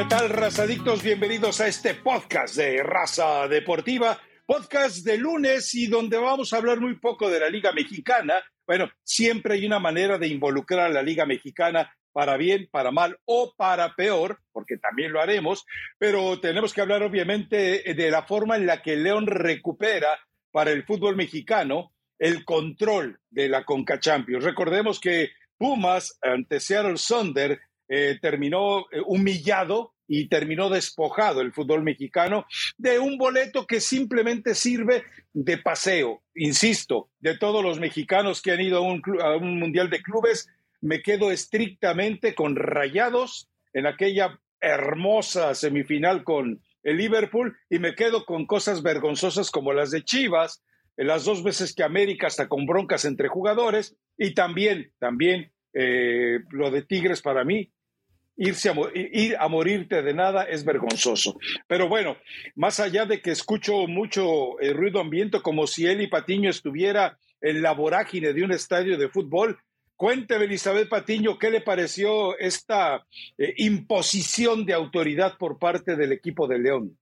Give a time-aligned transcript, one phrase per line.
[0.00, 1.02] ¿Qué tal, razadictos?
[1.02, 6.80] Bienvenidos a este podcast de Raza Deportiva, podcast de lunes y donde vamos a hablar
[6.80, 8.42] muy poco de la Liga Mexicana.
[8.66, 13.18] Bueno, siempre hay una manera de involucrar a la Liga Mexicana para bien, para mal
[13.26, 15.66] o para peor, porque también lo haremos,
[15.98, 20.18] pero tenemos que hablar obviamente de la forma en la que León recupera
[20.50, 24.44] para el fútbol mexicano el control de la Conca Champions.
[24.44, 27.60] Recordemos que Pumas ante Seattle Sonder
[27.92, 32.46] eh, terminó eh, humillado y terminó despojado el fútbol mexicano
[32.78, 36.22] de un boleto que simplemente sirve de paseo.
[36.36, 40.48] Insisto, de todos los mexicanos que han ido a un, Mundial de Clubes,
[40.80, 48.24] me quedo estrictamente con Rayados en aquella hermosa semifinal con el Liverpool y me quedo
[48.24, 50.62] con cosas vergonzosas como las de Chivas,
[50.96, 56.70] las dos veces que América hasta con broncas entre jugadores y también, también eh, lo
[56.70, 57.72] de Tigres para mí
[58.40, 61.38] irse a, ir a morirte de nada es vergonzoso.
[61.68, 62.16] Pero bueno,
[62.56, 67.18] más allá de que escucho mucho eh, ruido ambiente, como si él y Patiño estuviera
[67.42, 69.58] en la vorágine de un estadio de fútbol,
[69.94, 73.04] cuénteme, Elizabeth Patiño, ¿qué le pareció esta
[73.36, 76.96] eh, imposición de autoridad por parte del equipo de León?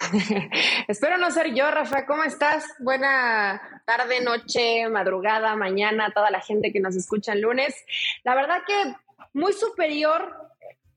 [0.88, 2.06] Espero no ser yo, Rafa.
[2.06, 2.64] ¿Cómo estás?
[2.80, 7.76] Buena tarde, noche, madrugada, mañana, toda la gente que nos escucha el lunes.
[8.24, 8.74] La verdad que
[9.32, 10.36] muy superior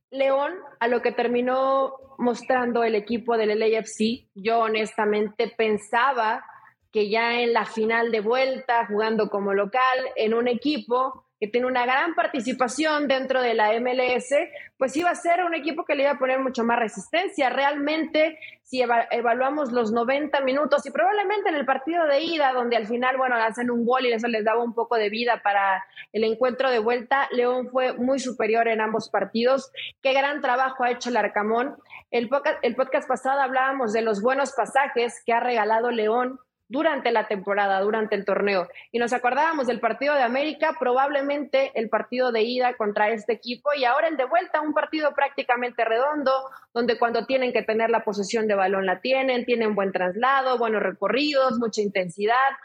[0.09, 4.27] León a lo que terminó mostrando el equipo del LAFC.
[4.35, 6.45] Yo honestamente pensaba
[6.91, 11.67] que ya en la final de vuelta, jugando como local, en un equipo que tiene
[11.67, 14.33] una gran participación dentro de la MLS,
[14.77, 17.49] pues iba a ser un equipo que le iba a poner mucho más resistencia.
[17.49, 22.87] Realmente, si evaluamos los 90 minutos y probablemente en el partido de ida, donde al
[22.87, 25.83] final, bueno, hacen un gol y eso les daba un poco de vida para
[26.13, 29.69] el encuentro de vuelta, León fue muy superior en ambos partidos.
[30.01, 31.75] Qué gran trabajo ha hecho el Arcamón.
[32.09, 32.29] El
[32.61, 36.39] el podcast pasado hablábamos de los buenos pasajes que ha regalado León
[36.73, 38.67] durante la temporada, durante el torneo.
[38.91, 43.69] Y nos acordábamos del partido de América, probablemente el partido de ida contra este equipo
[43.77, 46.31] y ahora el de vuelta, un partido prácticamente redondo,
[46.73, 50.81] donde cuando tienen que tener la posesión de balón la tienen, tienen buen traslado, buenos
[50.81, 52.57] recorridos, mucha intensidad.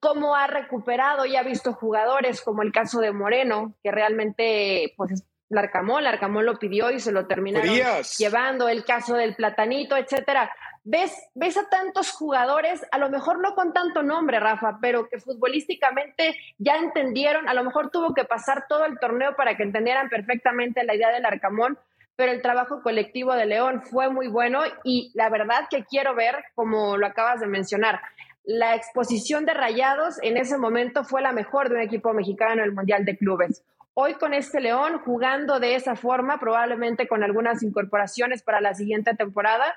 [0.00, 5.24] Cómo ha recuperado y ha visto jugadores como el caso de Moreno, que realmente pues
[5.48, 7.72] Larcamón, Larcamón lo pidió y se lo terminaron
[8.18, 10.50] llevando, el caso del platanito, etcétera
[10.88, 15.20] ves, ves a tantos jugadores, a lo mejor no con tanto nombre, Rafa, pero que
[15.20, 20.08] futbolísticamente ya entendieron, a lo mejor tuvo que pasar todo el torneo para que entendieran
[20.08, 21.78] perfectamente la idea del Arcamón,
[22.16, 26.36] pero el trabajo colectivo de León fue muy bueno y la verdad que quiero ver,
[26.54, 28.00] como lo acabas de mencionar,
[28.44, 32.60] la exposición de Rayados en ese momento fue la mejor de un equipo mexicano en
[32.60, 33.62] el Mundial de Clubes.
[33.92, 39.14] Hoy con este León jugando de esa forma, probablemente con algunas incorporaciones para la siguiente
[39.14, 39.74] temporada,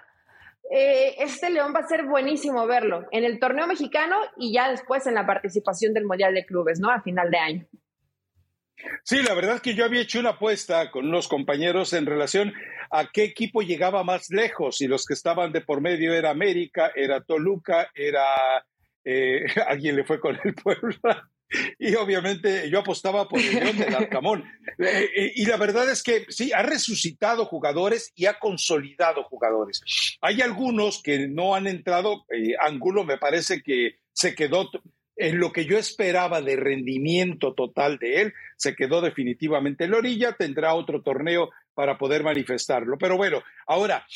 [0.74, 5.06] eh, este León va a ser buenísimo verlo en el torneo mexicano y ya después
[5.06, 6.90] en la participación del Mundial de Clubes, ¿no?
[6.90, 7.68] A final de año.
[9.04, 12.54] Sí, la verdad es que yo había hecho una apuesta con unos compañeros en relación
[12.90, 16.92] a qué equipo llegaba más lejos y los que estaban de por medio era América,
[16.96, 18.24] era Toluca, era
[19.04, 20.96] eh, alguien le fue con el pueblo
[21.80, 24.44] y obviamente yo apostaba por el León del Arcamón.
[24.80, 29.82] Eh, eh, y la verdad es que sí, ha resucitado jugadores y ha consolidado jugadores.
[30.22, 34.72] Hay algunos que no han entrado, eh, Angulo me parece que se quedó
[35.18, 39.98] en lo que yo esperaba de rendimiento total de él, se quedó definitivamente en la
[39.98, 42.98] orilla, tendrá otro torneo para poder manifestarlo.
[42.98, 44.08] Pero bueno, ahora,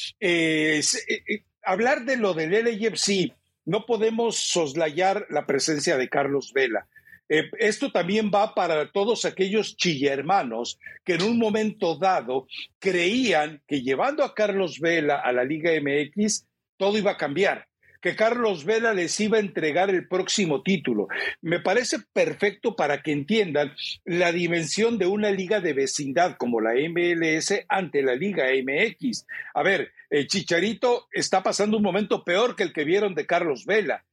[1.64, 3.34] hablar de lo del LAFC,
[3.66, 6.88] no podemos soslayar la presencia de Carlos Vela.
[7.28, 12.48] Eh, esto también va para todos aquellos chillermanos que en un momento dado
[12.80, 16.46] creían que llevando a Carlos Vela a la Liga MX
[16.78, 17.68] todo iba a cambiar
[18.06, 21.08] que Carlos Vela les iba a entregar el próximo título.
[21.42, 26.74] Me parece perfecto para que entiendan la dimensión de una liga de vecindad como la
[26.76, 29.26] MLS ante la Liga MX.
[29.56, 33.66] A ver, el Chicharito está pasando un momento peor que el que vieron de Carlos
[33.66, 34.06] Vela.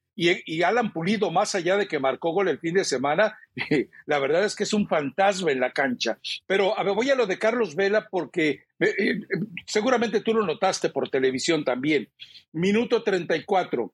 [0.46, 3.36] Y, Alan Pulido, más allá de que marcó gol el fin de semana,
[4.06, 6.18] la verdad es que es un fantasma en la cancha.
[6.46, 9.20] Pero voy a lo de Carlos Vela porque eh, eh,
[9.66, 12.08] seguramente tú lo notaste por televisión también.
[12.52, 13.92] Minuto 34,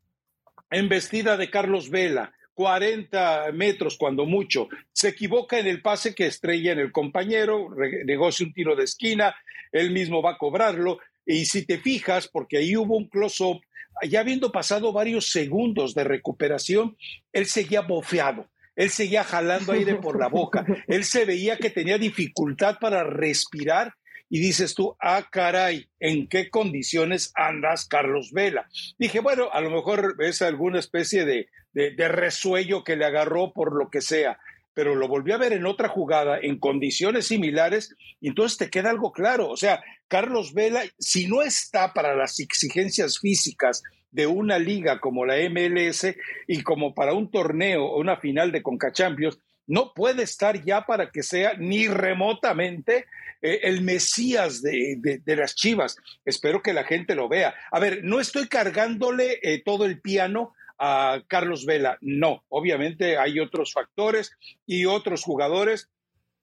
[0.70, 2.34] embestida de Carlos Vela.
[2.52, 7.68] 40 metros cuando mucho, se equivoca en el pase que estrella en el compañero,
[8.04, 9.32] negocia un tiro de esquina,
[9.70, 13.60] él mismo va a cobrarlo, y si te fijas, porque ahí hubo un close-up
[14.06, 16.96] ya habiendo pasado varios segundos de recuperación,
[17.32, 21.98] él seguía bofeado, él seguía jalando aire por la boca, él se veía que tenía
[21.98, 23.94] dificultad para respirar
[24.30, 28.68] y dices tú, ah, caray, ¿en qué condiciones andas, Carlos Vela?
[28.98, 33.76] Dije, bueno, a lo mejor es alguna especie de, de, resuello que le agarró por
[33.76, 34.38] lo que sea,
[34.78, 38.90] pero lo volví a ver en otra jugada, en condiciones similares, y entonces te queda
[38.90, 39.50] algo claro.
[39.50, 43.82] O sea, Carlos Vela, si no está para las exigencias físicas
[44.12, 46.14] de una liga como la MLS
[46.46, 50.82] y como para un torneo o una final de Conca Champions, no puede estar ya
[50.82, 53.06] para que sea ni remotamente
[53.42, 55.96] eh, el Mesías de, las Chivas.
[56.24, 57.52] Espero que la gente lo vea.
[57.72, 61.98] A ver, no estoy cargándole eh, todo el piano a Carlos Vela.
[62.00, 64.32] No, obviamente hay otros factores
[64.66, 65.90] y otros jugadores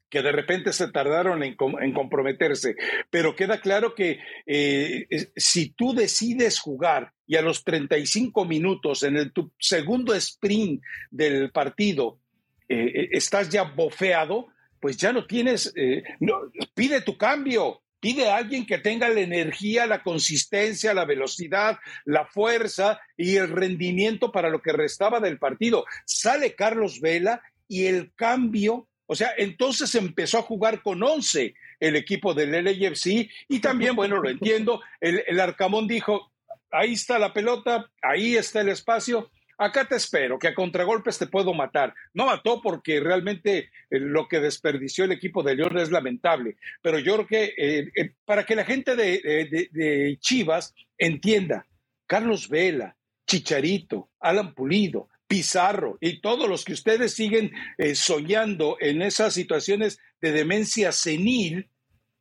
[0.10, 2.76] que de repente se tardaron en, comprometerse.
[3.10, 9.18] Pero queda claro que eh, si tú decides jugar y a los 35 minutos en
[9.18, 12.20] el tu segundo sprint del partido
[12.70, 14.48] eh, eh, estás ya bofeado,
[14.80, 15.74] pues ya no tienes,
[16.76, 22.28] pide tu cambio, pide a alguien que tenga la energía, la consistencia, la velocidad, la
[22.28, 25.86] fuerza y el rendimiento para lo que restaba del partido.
[26.06, 31.96] Sale Carlos Vela y el cambio o sea, entonces empezó a jugar con 11 el
[31.96, 36.31] equipo del LAFC y también, bueno, lo entiendo, el, Arcamón dijo,
[36.69, 41.28] ahí está la pelota, ahí está el espacio, acá te espero, que a contragolpes te
[41.28, 41.94] puedo matar.
[42.13, 47.00] No mató porque realmente eh, lo que desperdició el equipo de León es lamentable, pero
[47.00, 51.66] yo creo que eh, eh, para que la gente de Chivas entienda,
[52.07, 52.96] Carlos Vela,
[53.28, 57.51] Chicharito, Alan Pulido, Pizarro y todos los que ustedes siguen
[57.96, 61.68] soñando en esas situaciones de demencia senil,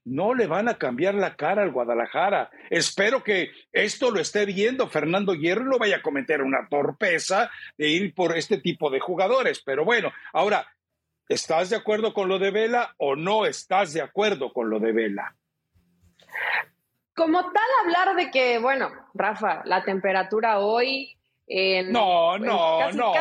[0.05, 2.51] no le van a cambiar la cara al Guadalajara.
[2.71, 7.51] Espero que esto lo esté viendo Fernando Hierro y no vaya a cometer una torpeza
[7.79, 9.63] de ir por este tipo de jugadores.
[9.65, 10.67] Pero bueno, ahora,
[11.29, 14.93] ¿estás de acuerdo con lo de Vela o no estás de acuerdo con lo de
[14.93, 15.35] Vela?
[17.15, 21.17] Como tal, hablar de que, bueno, Rafa, la temperatura hoy
[21.49, 23.13] no, no, no.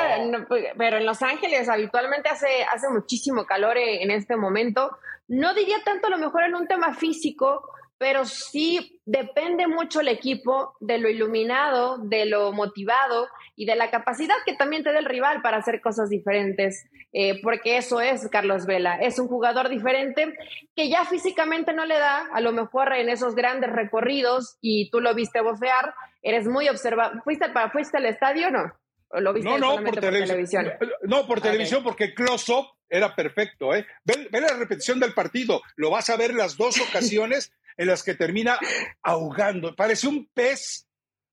[0.78, 4.98] Pero en Los Ángeles habitualmente hace, hace muchísimo calor en este momento.
[5.28, 10.10] No diría tanto a lo mejor en un tema físico, pero sí depende mucho el
[10.10, 15.00] equipo de lo iluminado, de lo motivado y de la capacidad que también te da
[15.00, 19.70] el rival para hacer cosas diferentes, eh, porque eso es Carlos Vela, es un jugador
[19.70, 20.34] diferente
[20.76, 25.00] que ya físicamente no le da, a lo mejor en esos grandes recorridos, y tú
[25.00, 27.22] lo viste bofear, eres muy observado.
[27.24, 28.74] ¿Fuiste, fuiste al estadio o no?
[29.20, 30.72] lo viste no, no, por, televisión.
[31.04, 33.74] No, por televisión, porque close-up era perfecto.
[33.76, 33.86] ¿eh?
[34.04, 35.62] Ve, ve, la repetición del partido.
[35.76, 38.58] Lo vas a ver las dos ocasiones en las que termina
[39.02, 39.76] ahogando.
[39.76, 40.88] Parece un pez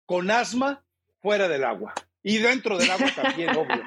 [0.04, 0.84] con asma
[1.22, 1.94] fuera del agua.
[2.22, 3.82] Y dentro del agua también, obvio.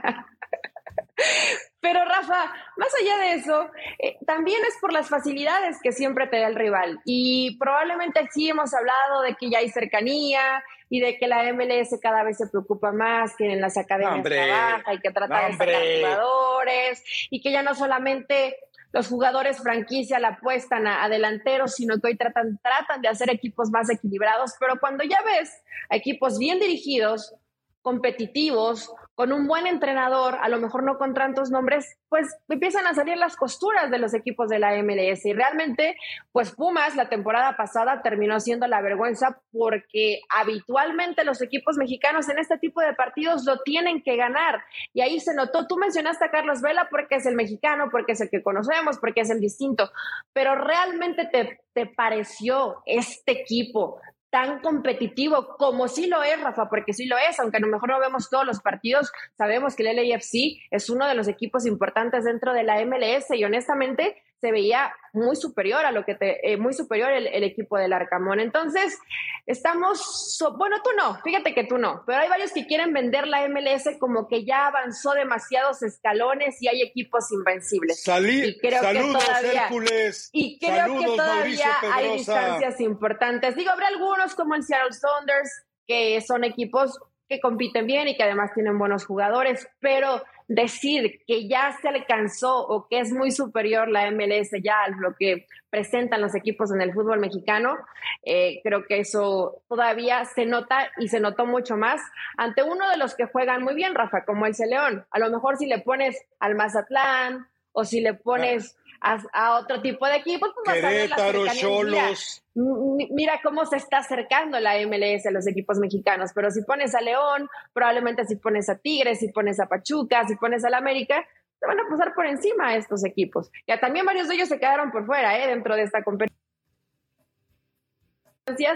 [1.83, 3.69] Pero Rafa, más allá de eso,
[3.99, 6.99] eh, también es por las facilidades que siempre te da el rival.
[7.03, 11.99] Y probablemente aquí hemos hablado de que ya hay cercanía y de que la MLS
[12.01, 15.81] cada vez se preocupa más, que en las academias trabaja y que trata de sacar
[15.99, 18.55] jugadores y que ya no solamente
[18.93, 23.71] los jugadores franquicia la apuestan a, delanteros, sino que hoy tratan, tratan de hacer equipos
[23.71, 25.51] más equilibrados, pero cuando ya ves
[25.89, 27.35] a equipos bien dirigidos,
[27.83, 32.95] competitivos, con un buen entrenador, a lo mejor no con tantos nombres, pues empiezan a
[32.95, 35.25] salir las costuras de los equipos de la MLS.
[35.25, 35.95] Y realmente,
[36.31, 42.39] pues Pumas la temporada pasada terminó siendo la vergüenza porque habitualmente los equipos mexicanos en
[42.39, 44.63] este tipo de partidos lo tienen que ganar.
[44.93, 48.21] Y ahí se notó, tú mencionaste a Carlos Vela porque es el mexicano, porque es
[48.21, 49.91] el que conocemos, porque es el distinto,
[50.33, 53.99] pero realmente te, te pareció este equipo
[54.33, 57.89] tan competitivo como sí lo es, Rafa, porque sí lo es, aunque a lo mejor
[57.89, 62.23] no vemos todos los partidos, sabemos que el LAFC es uno de los equipos importantes
[62.23, 66.57] dentro de la MLS y honestamente se veía muy superior a lo que te, eh,
[66.57, 68.41] muy superior el, equipo del Arcamón.
[68.41, 68.99] Entonces,
[69.45, 73.47] estamos, bueno, tú no, fíjate que tú no, pero hay varios que quieren vender la
[73.47, 78.03] MLS como que ya avanzó demasiados escalones y hay equipos invencibles.
[78.05, 80.29] y creo saludos, que todavía, Hércules.
[80.33, 83.55] Y creo que todavía hay distancias importantes.
[83.55, 88.23] Digo, habrá algunos como el Seattle Saunders, que son equipos que compiten bien y que
[88.23, 93.89] además tienen buenos jugadores, pero decir que ya se alcanzó o que es muy superior
[93.89, 97.77] la MLS ya a lo que presentan los equipos en el fútbol mexicano,
[98.23, 101.99] eh, creo que eso todavía se nota y se notó mucho más
[102.37, 105.05] ante uno de los que juegan muy bien, Rafa, como el León.
[105.09, 110.05] A lo mejor si le pones al Mazatlán o si le pones a, otro tipo
[110.07, 112.43] de equipos, pues Querétaro, Cholos.
[112.55, 117.01] Mira cómo se está acercando la MLS a los equipos mexicanos, pero si pones a
[117.01, 121.25] León, probablemente si pones a Tigres, si pones a Pachuca, si pones al América,
[121.59, 123.51] te van a pasar por encima a estos equipos.
[123.67, 125.47] Ya también varios de ellos se quedaron por fuera, ¿eh?
[125.47, 126.39] dentro de esta competición.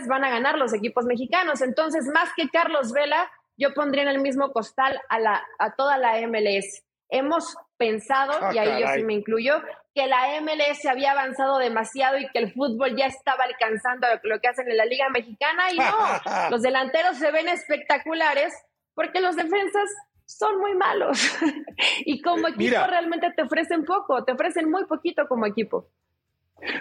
[0.08, 1.62] van a ganar los equipos mexicanos.
[1.62, 5.98] Entonces, más que Carlos Vela, yo pondría en el mismo costal a, la, a toda
[5.98, 6.84] la MLS.
[7.10, 9.62] Hemos pensado, ah, y ahí yo sí me incluyo,
[9.94, 14.48] que la MLS había avanzado demasiado y que el fútbol ya estaba alcanzando lo que
[14.48, 15.86] hacen en la Liga Mexicana y no,
[16.52, 18.54] los delanteros se ven espectaculares
[18.94, 19.90] porque los defensas
[20.26, 21.20] son muy malos
[22.06, 25.90] y como equipo realmente te ofrecen poco, te ofrecen muy poquito como equipo.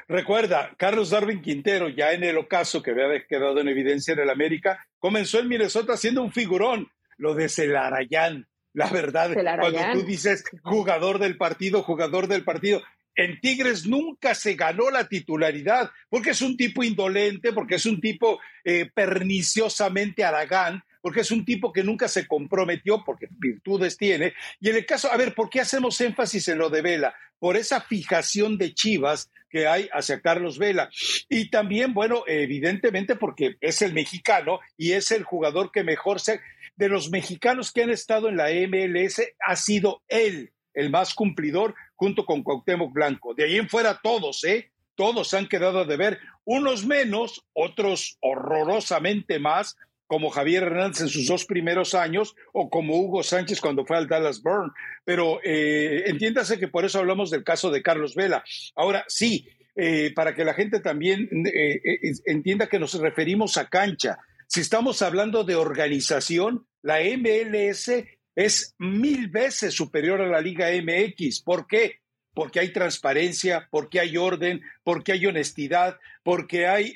[0.08, 4.30] Recuerda, Carlos Darwin Quintero, ya en el ocaso que había quedado en evidencia en el
[4.30, 6.88] América, comenzó en Minnesota siendo un figurón,
[7.18, 8.48] lo de Celarayán.
[8.76, 12.82] La verdad, cuando tú dices jugador del partido, jugador del partido,
[13.14, 18.02] en Tigres nunca se ganó la titularidad, porque es un tipo indolente, porque es un
[18.02, 24.34] tipo eh, perniciosamente aragán, porque es un tipo que nunca se comprometió, porque virtudes tiene.
[24.60, 27.14] Y en el caso, a ver, ¿por qué hacemos énfasis en lo de Vela?
[27.38, 30.90] Por esa fijación de Chivas que hay hacia Carlos Vela.
[31.28, 36.40] Y también, bueno, evidentemente porque es el mexicano y es el jugador que mejor se...
[36.76, 41.74] De los mexicanos que han estado en la MLS, ha sido él el más cumplidor
[41.94, 43.34] junto con Cuauhtémoc Blanco.
[43.34, 44.70] De ahí en fuera todos, ¿eh?
[44.94, 51.26] Todos han quedado de ver, unos menos, otros horrorosamente más, como Javier Hernández en sus
[51.26, 54.72] dos primeros años o como Hugo Sánchez cuando fue al Dallas Burn.
[55.04, 58.44] Pero eh, entiéndase que por eso hablamos del caso de Carlos Vela.
[58.76, 61.80] Ahora, sí, eh, para que la gente también eh,
[62.26, 64.18] entienda que nos referimos a cancha.
[64.46, 67.90] Si estamos hablando de organización, la MLS
[68.34, 71.42] es mil veces superior a la Liga MX.
[71.42, 72.00] ¿Por qué?
[72.32, 76.94] Porque hay transparencia, porque hay orden, porque hay honestidad, porque hay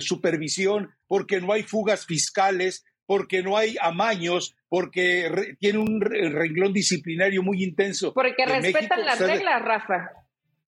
[0.00, 7.42] supervisión, porque no hay fugas fiscales, porque no hay amaños, porque tiene un renglón disciplinario
[7.42, 8.14] muy intenso.
[8.14, 10.10] Porque respetan las reglas, Rafa.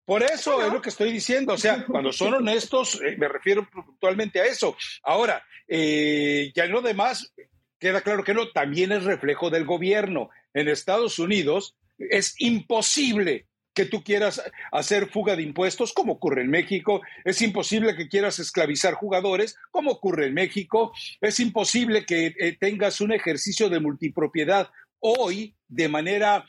[0.07, 1.55] Por eso es lo que estoy diciendo.
[1.55, 4.77] O sea, cuando son honestos, eh, me refiero puntualmente a eso.
[5.03, 7.33] Ahora, eh, ya en lo demás,
[7.79, 10.31] queda claro que no, también es reflejo del gobierno.
[10.55, 13.47] En Estados Unidos es imposible
[13.77, 14.43] que tú quieras
[14.73, 17.03] hacer fuga de impuestos, como ocurre en México.
[17.25, 20.93] Es imposible que quieras esclavizar jugadores, como ocurre en México.
[21.21, 26.47] Es imposible que eh, tengas un ejercicio de multipropiedad hoy de manera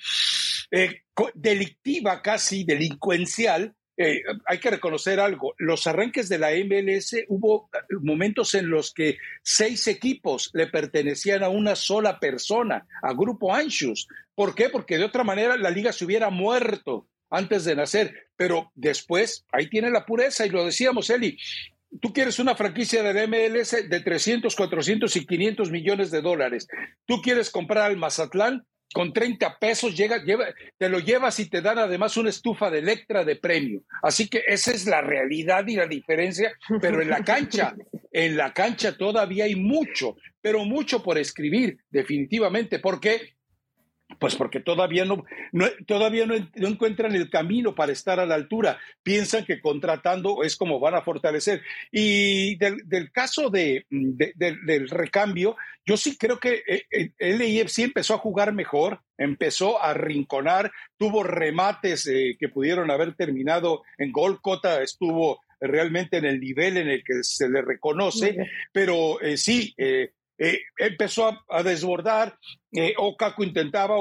[0.71, 1.01] eh,
[1.36, 3.75] delictiva, casi delincuencial.
[3.99, 7.69] Eh, hay que reconocer algo, los arranques de la MLS hubo
[8.01, 14.07] momentos en los que seis equipos le pertenecían a una sola persona, a Grupo Anschus.
[14.35, 14.69] ¿Por qué?
[14.69, 19.67] Porque de otra manera la liga se hubiera muerto antes de nacer, pero después ahí
[19.67, 21.37] tiene la pureza y lo decíamos, Eli.
[22.01, 26.67] Tú quieres una franquicia del MLS de 300, 400 y 500 millones de dólares.
[27.05, 30.46] Tú quieres comprar al Mazatlán con 30 pesos, llega, lleva,
[30.77, 33.84] te lo llevas y te dan además una estufa de Electra de premio.
[34.01, 37.75] Así que esa es la realidad y la diferencia, pero en la cancha,
[38.12, 43.37] en la cancha todavía hay mucho, pero mucho por escribir, definitivamente, porque
[44.19, 45.24] pues porque todavía no,
[45.86, 48.79] todavía no, encuentran el camino para estar a la altura.
[49.03, 51.62] Piensan que contratando es como van a fortalecer.
[51.91, 55.55] Y del, caso de, del recambio,
[55.86, 61.24] yo sí creo que eh, el LIFC empezó a jugar mejor, empezó a rinconar, tuvo
[61.24, 64.41] remates eh, que pudieron haber terminado en gol.
[64.41, 68.38] Cota estuvo realmente en el nivel en el que se le reconoce,
[68.71, 70.12] pero eh, sí, eh,
[70.77, 72.38] empezó a, desbordar,
[72.72, 73.96] eh, Okaku intentaba,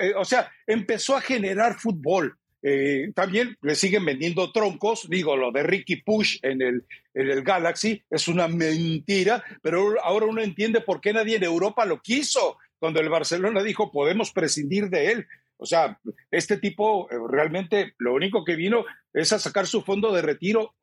[0.00, 2.36] eh, o sea, empezó a generar fútbol.
[2.64, 7.42] Eh, también le siguen vendiendo troncos, digo, lo de Ricky Push en el, en el
[7.42, 12.58] Galaxy es una mentira, pero ahora uno entiende por qué nadie en Europa lo quiso
[12.78, 15.26] cuando el Barcelona dijo podemos prescindir de él.
[15.56, 15.98] O sea,
[16.30, 20.74] este tipo realmente lo único que vino es a sacar su fondo de retiro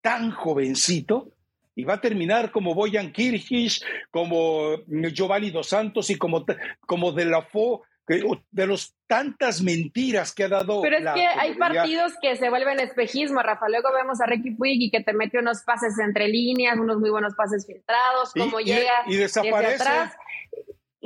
[0.00, 1.32] tan jovencito
[1.74, 6.44] y va a terminar como Boyan Kirchis, como Giovanni Dos Santos y como,
[6.86, 10.82] como De La Fo, de los tantas mentiras que ha dado.
[10.82, 13.68] Pero es que hay partidos que se vuelven espejismo, Rafa.
[13.68, 17.34] Luego vemos a Ricky Puig que te mete unos pases entre líneas, unos muy buenos
[17.34, 19.82] pases filtrados, cómo llega y, desaparece.
[19.82, 20.16] atrás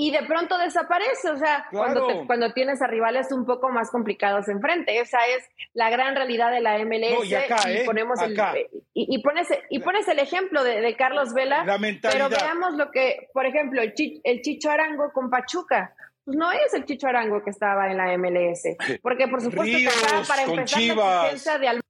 [0.00, 1.28] y de pronto desaparece.
[1.28, 5.00] O sea, cuando, cuando tienes a rivales un poco más complicados enfrente.
[5.00, 7.28] Esa es la gran realidad de la MLS.
[7.28, 7.82] y, ¿eh?
[7.84, 8.38] ponemos El,
[8.94, 11.64] y, pones, y pones el ejemplo de, Carlos Vela.
[12.00, 15.92] Pero veamos lo que, por ejemplo, el, el Chicho Arango con Pachuca
[16.24, 18.76] pues no es el Chicho Arango que estaba en la MLS.
[19.02, 19.88] Porque por supuesto que
[20.28, 21.80] para empezar la de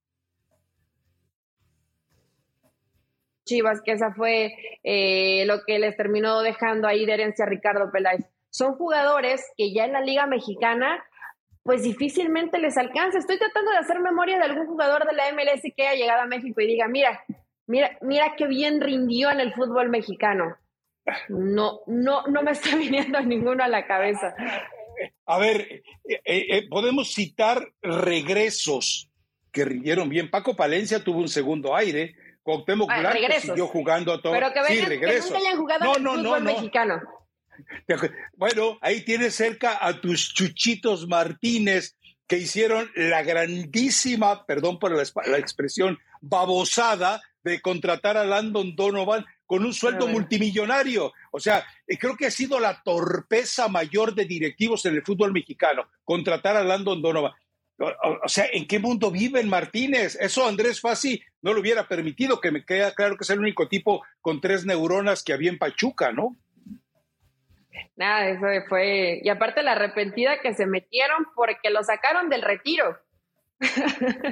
[3.48, 7.90] Chivas, que esa fue eh, lo que les terminó dejando ahí de herencia a Ricardo
[7.90, 8.24] Peláez.
[8.50, 11.04] Son jugadores que ya en la Liga Mexicana,
[11.62, 13.18] pues difícilmente les alcanza.
[13.18, 16.26] Estoy tratando de hacer memoria de algún jugador de la MLS que haya llegado a
[16.26, 17.24] México y diga, mira,
[17.68, 20.56] Mira, mira qué bien rindió en el fútbol mexicano.
[21.28, 24.34] No, no, no me está viniendo ninguno a la cabeza.
[25.26, 29.10] A ver, eh, eh, podemos citar regresos
[29.52, 30.30] que rindieron bien.
[30.30, 32.14] Paco Palencia tuvo un segundo aire.
[32.48, 34.32] Cuauhtémoc ah, Blanco siguió jugando todo.
[34.32, 35.30] Pero que, vengan, sí, regresos.
[35.30, 37.02] que hayan jugado en el fútbol mexicano.
[38.36, 45.02] Bueno, ahí tienes cerca a tus chuchitos Martínez que hicieron la grandísima, perdón por la,
[45.26, 51.12] la expresión, babosada de contratar a Landon Donovan con un sueldo multimillonario.
[51.32, 55.32] O sea, eh, creo que ha sido la torpeza mayor de directivos en el fútbol
[55.32, 57.32] mexicano, contratar a Landon Donovan.
[57.78, 60.16] O, sea, ¿en qué mundo viven Martínez?
[60.20, 63.68] Eso Andrés Fassi no lo hubiera permitido, que me queda claro que es el único
[63.68, 66.36] tipo con tres neuronas que había en Pachuca, ¿no?
[67.94, 69.20] Nada, eso fue.
[69.22, 72.98] Y aparte la arrepentida que se metieron porque lo sacaron del retiro.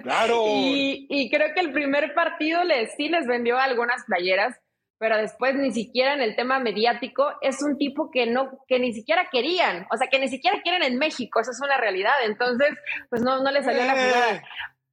[0.03, 0.45] Claro.
[0.49, 4.57] y, y, creo que el primer partido les, sí les vendió algunas playeras,
[4.99, 8.93] pero después ni siquiera en el tema mediático es un tipo que no, que ni
[8.93, 12.71] siquiera querían, o sea, que ni siquiera quieren en México, eso es una realidad, entonces,
[13.11, 14.35] pues no, no le salió la jugada.
[14.35, 14.43] Eh.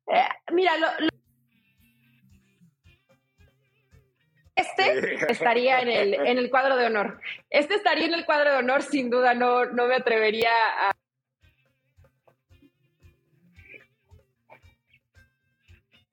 [0.07, 0.87] Eh, mira, lo,
[4.55, 7.19] este estaría en el, en el cuadro de honor.
[7.49, 10.91] Este estaría en el cuadro de honor, sin duda, no, no me atrevería a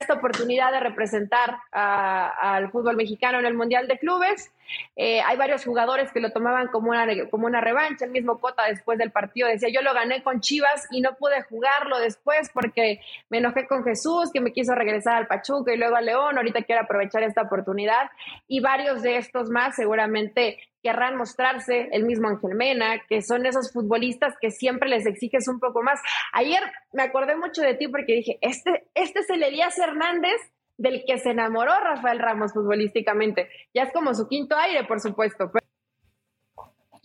[0.01, 4.51] esta oportunidad de representar al fútbol mexicano en el Mundial de Clubes.
[4.97, 8.05] Eh, hay varios jugadores que lo tomaban como una, como una revancha.
[8.05, 11.43] El mismo Cota después del partido decía, yo lo gané con Chivas y no pude
[11.43, 15.97] jugarlo después porque me enojé con Jesús, que me quiso regresar al Pachuca y luego
[15.97, 16.37] a León.
[16.37, 18.11] Ahorita quiero aprovechar esta oportunidad.
[18.47, 23.73] Y varios de estos más seguramente querrán mostrarse, el mismo Ángel Mena, que son esos
[23.73, 26.01] futbolistas que siempre les exiges un poco más.
[26.33, 26.63] Ayer
[26.93, 30.41] me acordé mucho de ti porque dije, este, este es el Elías Hernández
[30.81, 33.51] del que se enamoró Rafael Ramos futbolísticamente.
[33.75, 35.53] Ya es como su quinto aire, por supuesto.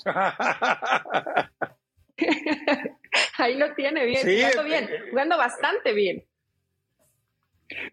[3.38, 6.26] Ahí lo tiene bien, jugando bien, eh, jugando bastante bien.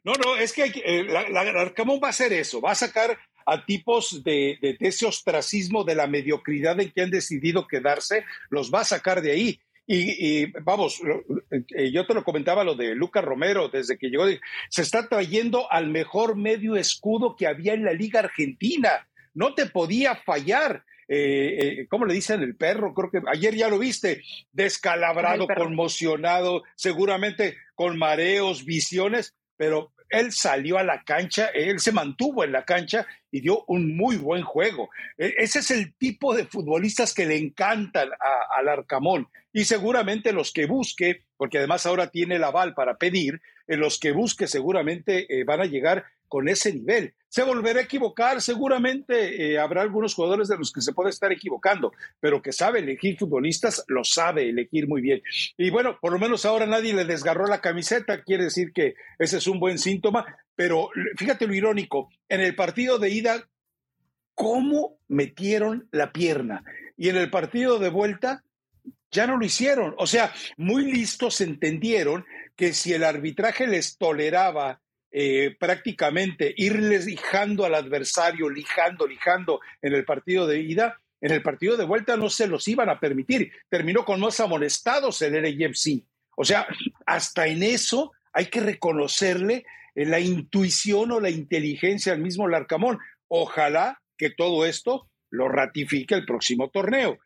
[0.05, 3.67] No, no, es que eh, la, Arcamón va a hacer eso, va a sacar a
[3.67, 8.85] tipos de, ese ostracismo de la mediocridad en que han decidido quedarse, los va a
[8.85, 9.61] sacar de ahí.
[9.95, 11.03] Y, vamos,
[11.51, 14.25] eh, yo te lo comentaba lo de Lucas Romero desde que llegó,
[14.71, 19.07] se está trayendo al mejor medio escudo que había en la Liga Argentina.
[19.35, 20.83] No te podía fallar.
[21.09, 22.95] Eh, eh, ¿cómo le dicen el perro?
[22.95, 30.79] Creo que ayer ya lo viste, descalabrado, conmocionado, seguramente con mareos, visiones, pero él salió
[30.79, 34.89] a la cancha, él se mantuvo en la cancha y dio un muy buen juego.
[35.19, 38.09] E, ese es el tipo de futbolistas que le encantan
[38.57, 43.41] al Arcamón y seguramente los que busque, porque además ahora tiene el aval para pedir,
[43.67, 47.13] en los que busque seguramente eh, van a llegar con ese nivel.
[47.29, 51.31] Se volverá a equivocar, seguramente eh, habrá algunos jugadores de los que se puede estar
[51.31, 55.23] equivocando, pero que sabe elegir futbolistas, lo sabe elegir muy bien.
[55.59, 59.37] Y bueno, por lo menos ahora nadie le desgarró la camiseta, quiere decir que ese
[59.37, 60.89] es un buen síntoma, pero
[61.19, 63.49] fíjate lo irónico, en el partido de ida,
[64.35, 66.65] ¿cómo metieron la pierna?
[66.97, 68.43] Y en el partido de vuelta,
[69.13, 69.95] ya no lo hicieron.
[69.99, 72.25] O sea, muy listos entendieron
[72.57, 79.93] que si el arbitraje les toleraba eh, prácticamente irles lijando al adversario, lijando, lijando en
[79.93, 83.53] el partido de ida, en el partido de vuelta no se los iban a permitir.
[83.69, 86.05] Terminó con más amonestados el LAFC.
[86.35, 86.67] O sea,
[87.07, 92.99] hasta en eso hay que reconocerle eh, la intuición o la inteligencia al mismo Larcamón.
[93.29, 97.19] Ojalá que todo esto lo ratifique el próximo torneo.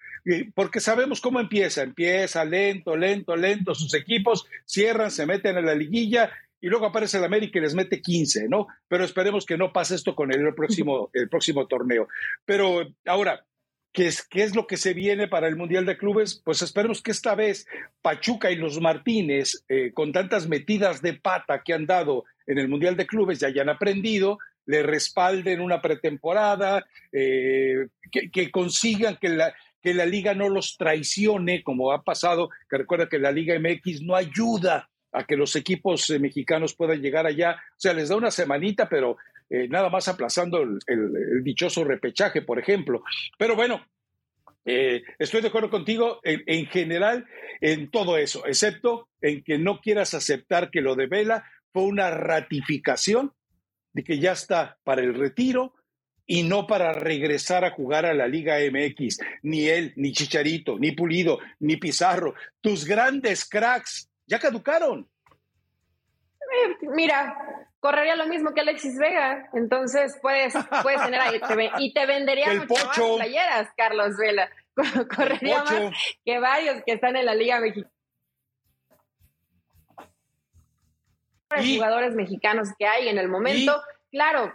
[0.55, 1.83] Porque sabemos cómo empieza.
[1.83, 3.75] Empieza lento, lento, lento.
[3.75, 7.75] Sus equipos cierran, se meten en la liguilla y luego aparece el América y les
[7.75, 8.67] mete 15, ¿no?
[8.89, 12.09] Pero esperemos que no pase esto con el próximo, el próximo torneo.
[12.45, 13.45] Pero ahora,
[13.93, 16.43] ¿qué es, ¿qué es lo que se viene para el Mundial de Clubes?
[16.45, 17.67] Pues esperemos que esta vez
[18.03, 22.69] Pachuca y los Martínez, eh, con tantas metidas de pata que han dado en el
[22.69, 29.29] Mundial de Clubes, ya hayan aprendido, le respalden una pretemporada, eh, que, que, consigan que
[29.29, 29.55] la,
[29.87, 34.03] que la liga no los traicione, como ha pasado, que recuerda que la Liga MX
[34.03, 37.53] no ayuda a que los equipos eh, mexicanos puedan llegar allá.
[37.53, 39.17] O sea, les da una semanita, pero
[39.49, 40.81] eh, nada más aplazando el,
[41.45, 43.05] dichoso repechaje, por ejemplo.
[43.39, 43.87] Pero bueno,
[44.65, 47.25] eh, estoy de acuerdo contigo en, general
[47.61, 52.11] en todo eso, excepto en que no quieras aceptar que lo de Vela fue una
[52.11, 53.35] ratificación
[53.93, 55.75] de que ya está para el retiro
[56.27, 59.19] y no para regresar a jugar a la Liga MX.
[59.43, 62.35] Ni él, ni Chicharito, ni Pulido, ni Pizarro.
[62.61, 65.09] Tus grandes cracks ya caducaron.
[66.81, 67.37] Mira,
[67.81, 69.49] correría lo mismo que Alexis Vega.
[69.53, 71.41] Entonces puedes, puedes tener ahí
[71.79, 74.51] y te vendería mucho más playeras, Carlos Vela.
[75.17, 77.91] Correría más que varios que están en la Liga Mexicana.
[81.49, 83.81] jugadores mexicanos que hay en el momento.
[84.11, 84.53] Claro,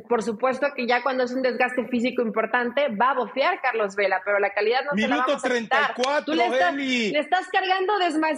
[0.00, 4.22] por supuesto que ya cuando es un desgaste físico importante, va a bofear Carlos Vela,
[4.24, 7.94] pero la calidad no se la vamos a 34, Tú le, estás, le estás cargando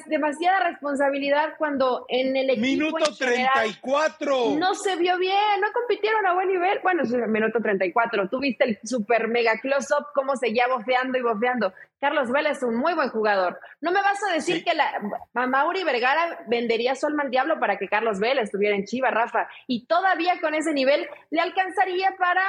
[0.07, 4.57] demasiada responsabilidad cuando en el equipo Minuto 34.
[4.59, 6.81] No se vio bien, no compitieron a buen nivel.
[6.83, 8.29] Bueno, minuto 34.
[8.29, 11.73] Tú viste el super mega close-up, cómo seguía bofeando y bofeando.
[12.01, 13.59] Carlos Vela es un muy buen jugador.
[13.81, 17.79] No me vas a decir que la Mauri Vergara vendería su alma al diablo para
[17.79, 19.49] que Carlos Vela estuviera en Chiva, Rafa.
[19.67, 22.43] Y todavía con ese nivel le alcanzaría para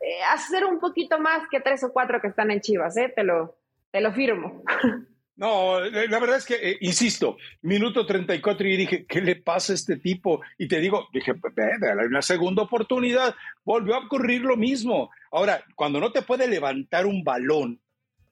[0.00, 3.12] eh, hacer un poquito más que tres o cuatro que están en Chivas, ¿eh?
[3.14, 3.56] Te lo,
[3.90, 4.62] te lo firmo.
[5.40, 9.76] No, la verdad es que, eh, insisto, minuto 34 y dije, ¿qué le pasa a
[9.76, 10.42] este tipo?
[10.58, 13.34] Y te digo, dije, dale una segunda oportunidad,
[13.64, 15.08] volvió a ocurrir lo mismo.
[15.32, 17.80] Ahora, cuando no te puede levantar un balón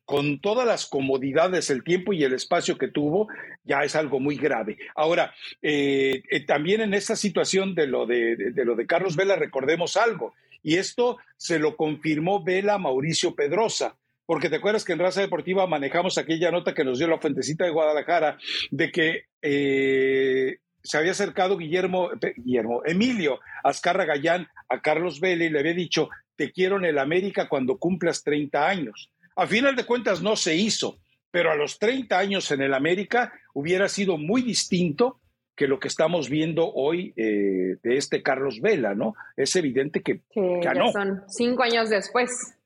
[0.08, 3.28] con todas las comodidades, el tiempo y el espacio que tuvo,
[3.62, 4.78] ya es algo muy grave.
[4.96, 9.98] Ahora, eh, eh, también en esta situación de lo de, lo de Carlos Vela, recordemos
[9.98, 13.98] algo, y esto se lo confirmó Vela Mauricio Pedrosa.
[14.24, 17.66] Porque te acuerdas que en Raza Deportiva manejamos aquella nota que nos dio la fuentecita
[17.66, 18.38] de Guadalajara
[18.70, 25.50] de que eh, se había acercado Guillermo, Guillermo, Emilio Azcarra Gallán a Carlos Vela y
[25.50, 29.10] le había dicho, te quiero en el América cuando cumplas 30 años.
[29.38, 30.98] A final de cuentas no se hizo,
[31.30, 35.20] pero a los 30 años en el América hubiera sido muy distinto
[35.54, 39.14] que lo que estamos viendo hoy eh, de este Carlos Vela, ¿no?
[39.36, 40.90] Es evidente que ganó.
[40.90, 42.56] son cinco años después.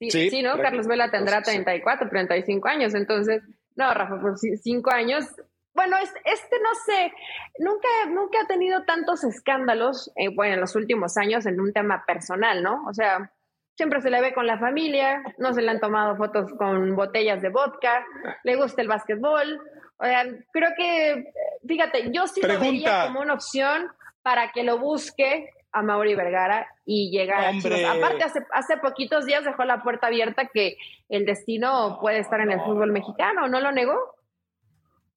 [0.00, 0.56] Sí, sí, ¿no?
[0.56, 3.42] Carlos Vela tendrá 34, 35 años, entonces,
[3.76, 5.26] no, Rafa, por cinco años.
[5.74, 7.12] Bueno, este, no sé,
[7.58, 12.04] nunca, nunca ha tenido tantos escándalos, eh, bueno, en los últimos años en un tema
[12.06, 12.84] personal, ¿no?
[12.88, 13.30] O sea,
[13.74, 17.40] siempre se le ve con la familia, no se le han tomado fotos con botellas
[17.42, 18.04] de vodka,
[18.44, 19.60] le gusta el básquetbol.
[19.98, 21.32] O sea, creo que,
[21.66, 23.88] fíjate, yo sí lo vería como una opción
[24.22, 27.96] para que lo busque a Mauri Vergara y llegar a Chivas.
[27.96, 30.76] Aparte, hace, hace poquitos días dejó la puerta abierta que
[31.08, 33.96] el destino puede estar en el fútbol mexicano, ¿no lo negó?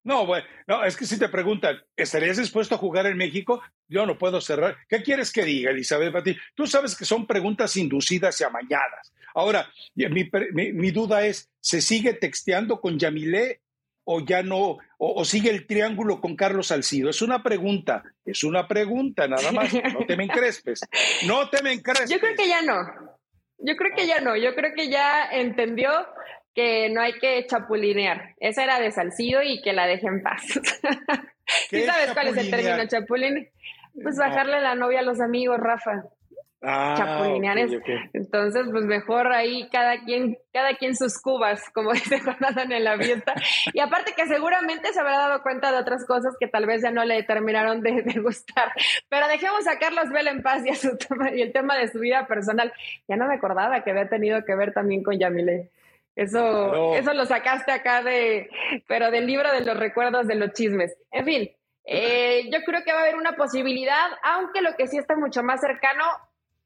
[0.03, 3.61] No, bueno, no, es que si te preguntan, ¿estarías dispuesto a jugar en México?
[3.87, 4.77] Yo no puedo cerrar.
[4.89, 6.37] ¿Qué quieres que diga, Elizabeth Pati?
[6.55, 9.13] Tú sabes que son preguntas inducidas y amañadas.
[9.33, 13.61] Ahora, mi, duda es, ¿se sigue texteando con Yamilé
[14.03, 17.09] o ya no, o, sigue el triángulo con Carlos Salcido?
[17.09, 19.71] Es una pregunta, es una pregunta nada más.
[19.93, 20.81] No te me encrespes.
[21.25, 22.09] No te me encrespes.
[22.09, 22.77] Yo creo que ya no.
[23.59, 24.35] Yo creo que ya no.
[24.35, 25.89] Yo creo que ya entendió
[26.53, 28.35] que no hay que chapulinear.
[28.39, 30.43] Esa era de Salcido y que la deje en paz.
[31.69, 33.49] ¿Sí sabes cuál es el término chapulín?
[34.01, 36.03] Pues bajarle la novia a los amigos, Rafa.
[36.65, 37.71] Ah, chapulinear es.
[38.13, 42.97] Entonces, pues mejor ahí cada quien, cada quien sus cubas, como dice Jonathan en la
[42.97, 43.33] fiesta.
[43.73, 46.91] Y aparte que seguramente se habrá dado cuenta de otras cosas que tal vez ya
[46.91, 48.71] no le terminaron de, gustar.
[49.09, 50.97] Pero dejemos a Carlos Vela en paz y, a su
[51.35, 52.71] y el tema de su vida personal.
[53.09, 55.69] Ya no me acordaba que había tenido que ver también con Yamile.
[56.15, 58.49] Eso, eso lo sacaste acá de,
[58.87, 60.95] pero del libro de los recuerdos de los chismes.
[61.11, 61.49] En fin,
[61.85, 65.41] eh, yo creo que va a haber una posibilidad, aunque lo que sí está mucho
[65.41, 66.03] más cercano,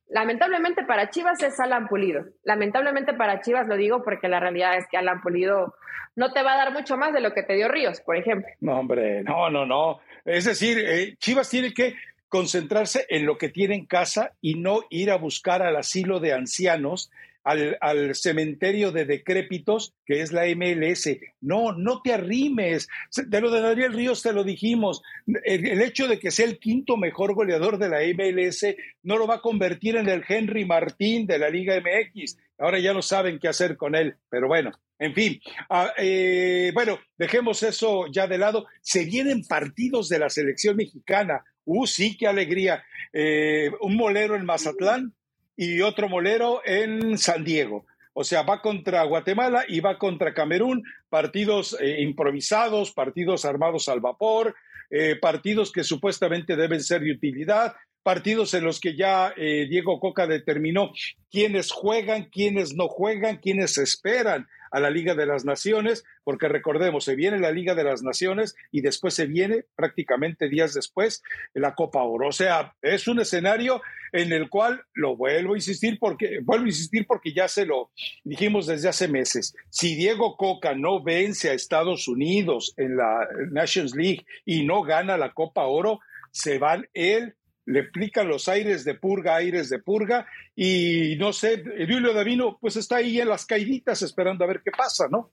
[0.09, 2.25] lamentablemente para Chivas es Alan Pulido.
[2.43, 5.75] Lamentablemente para Chivas lo digo porque la realidad es que Alan Pulido
[6.15, 8.51] no te va a dar mucho más de lo que te dio Ríos, por ejemplo.
[8.59, 9.99] No, hombre, no, no, no.
[10.25, 11.95] Es decir, eh, Chivas tiene que
[12.27, 16.33] concentrarse en lo que tiene en casa y no ir a buscar al asilo de
[16.33, 17.09] ancianos
[17.47, 21.09] al, cementerio de decrépitos que es la MLS.
[21.39, 22.87] No, no te arrimes.
[23.15, 25.01] De lo de Daniel Ríos te lo dijimos.
[25.43, 28.65] El, hecho de que sea el quinto mejor goleador de la MLS
[29.03, 32.37] no lo va a convertir en el Henry Martín de la Liga MX.
[32.57, 35.39] Ahora ya no saben qué hacer con él, pero bueno, en fin.
[35.69, 38.65] Ah, eh, bueno, dejemos eso ya de lado.
[38.81, 41.43] Se vienen partidos de la selección mexicana.
[41.65, 42.83] Uh, sí, qué alegría.
[43.13, 45.13] Eh, un molero en Mazatlán,
[45.57, 47.85] y otro molero en San Diego.
[48.13, 53.99] O sea, va contra Guatemala y va contra Camerún, partidos eh, improvisados, partidos armados al
[53.99, 54.55] vapor,
[54.89, 59.99] eh, partidos que supuestamente deben ser de utilidad, partidos en los que ya eh, Diego
[59.99, 60.91] Coca determinó
[61.29, 67.05] quiénes juegan, quiénes no juegan, quiénes esperan a la Liga de las Naciones, porque recordemos,
[67.05, 71.75] se viene la Liga de las Naciones y después se viene prácticamente días después la
[71.75, 72.27] Copa Oro.
[72.27, 76.69] O sea, es un escenario en el cual lo vuelvo a insistir porque vuelvo a
[76.69, 77.91] insistir porque ya se lo
[78.23, 79.55] dijimos desde hace meses.
[79.69, 85.17] Si Diego Coca no vence a Estados Unidos en la Nations League y no gana
[85.17, 85.99] la Copa Oro,
[86.31, 87.35] se van él
[87.67, 90.25] le aplican los aires de purga, aires de purga,
[90.55, 94.71] y no sé, Julio Davino pues está ahí en las caiditas esperando a ver qué
[94.71, 95.31] pasa, ¿no?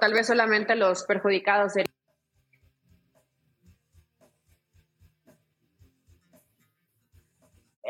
[0.00, 1.94] Tal vez solamente los perjudicados serían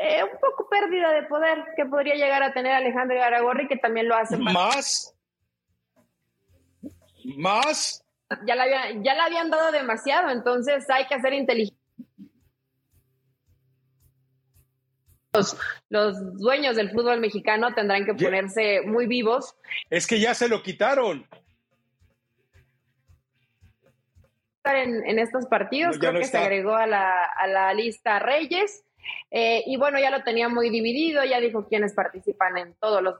[0.03, 4.07] Eh, un poco pérdida de poder que podría llegar a tener Alejandro Garagorri, que también
[4.07, 4.35] lo hace.
[4.35, 5.15] ¿Más?
[7.37, 8.03] ¿Más?
[8.45, 11.77] Ya le, ya le habían dado demasiado, entonces hay que ser inteligente.
[15.33, 15.57] Los,
[15.89, 19.55] los, dueños del fútbol mexicano tendrán que ponerse muy vivos.
[19.89, 21.25] Es que ya se lo quitaron.
[24.63, 28.83] En, en estos partidos, creo que se agregó a la, a la lista Reyes
[29.29, 33.15] eh, y bueno, ya lo tenía muy dividido, ya dijo quiénes participan en todos los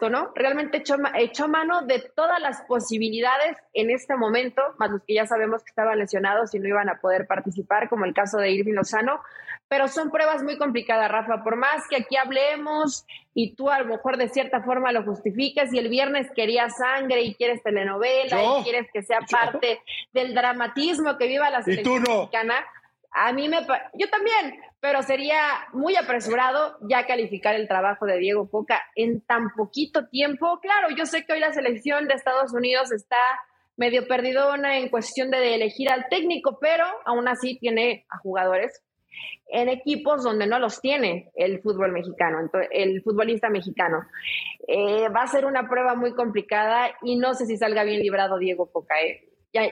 [0.00, 0.30] ¿no?
[0.34, 5.26] Realmente echó, echó, mano de todas las posibilidades en este momento, más los que ya
[5.26, 8.74] sabemos que estaban lesionados y no iban a poder participar, como el caso de Irving
[8.74, 9.20] Lozano,
[9.68, 13.86] pero son pruebas muy complicadas, Rafa, por más que aquí hablemos y tú a lo
[13.86, 18.62] mejor de cierta forma lo justificas y el viernes querías sangre y quieres telenovela y
[18.62, 19.80] quieres que sea parte
[20.12, 22.54] del dramatismo que viva la selección mexicana,
[23.16, 23.56] a mí me
[23.94, 25.40] yo también, pero sería
[25.72, 30.60] muy apresurado ya calificar el trabajo de Diego Coca en tan poquito tiempo.
[30.60, 33.16] Claro, yo sé que hoy la selección de Estados Unidos está
[33.76, 38.82] medio perdidona en cuestión de elegir al técnico, pero aún así tiene a jugadores
[39.48, 44.02] en equipos donde no los tiene el fútbol mexicano, el futbolista mexicano.
[44.68, 48.38] Eh, va a ser una prueba muy complicada y no sé si salga bien librado
[48.38, 49.00] Diego Coca.
[49.00, 49.28] Eh.
[49.54, 49.70] Ya,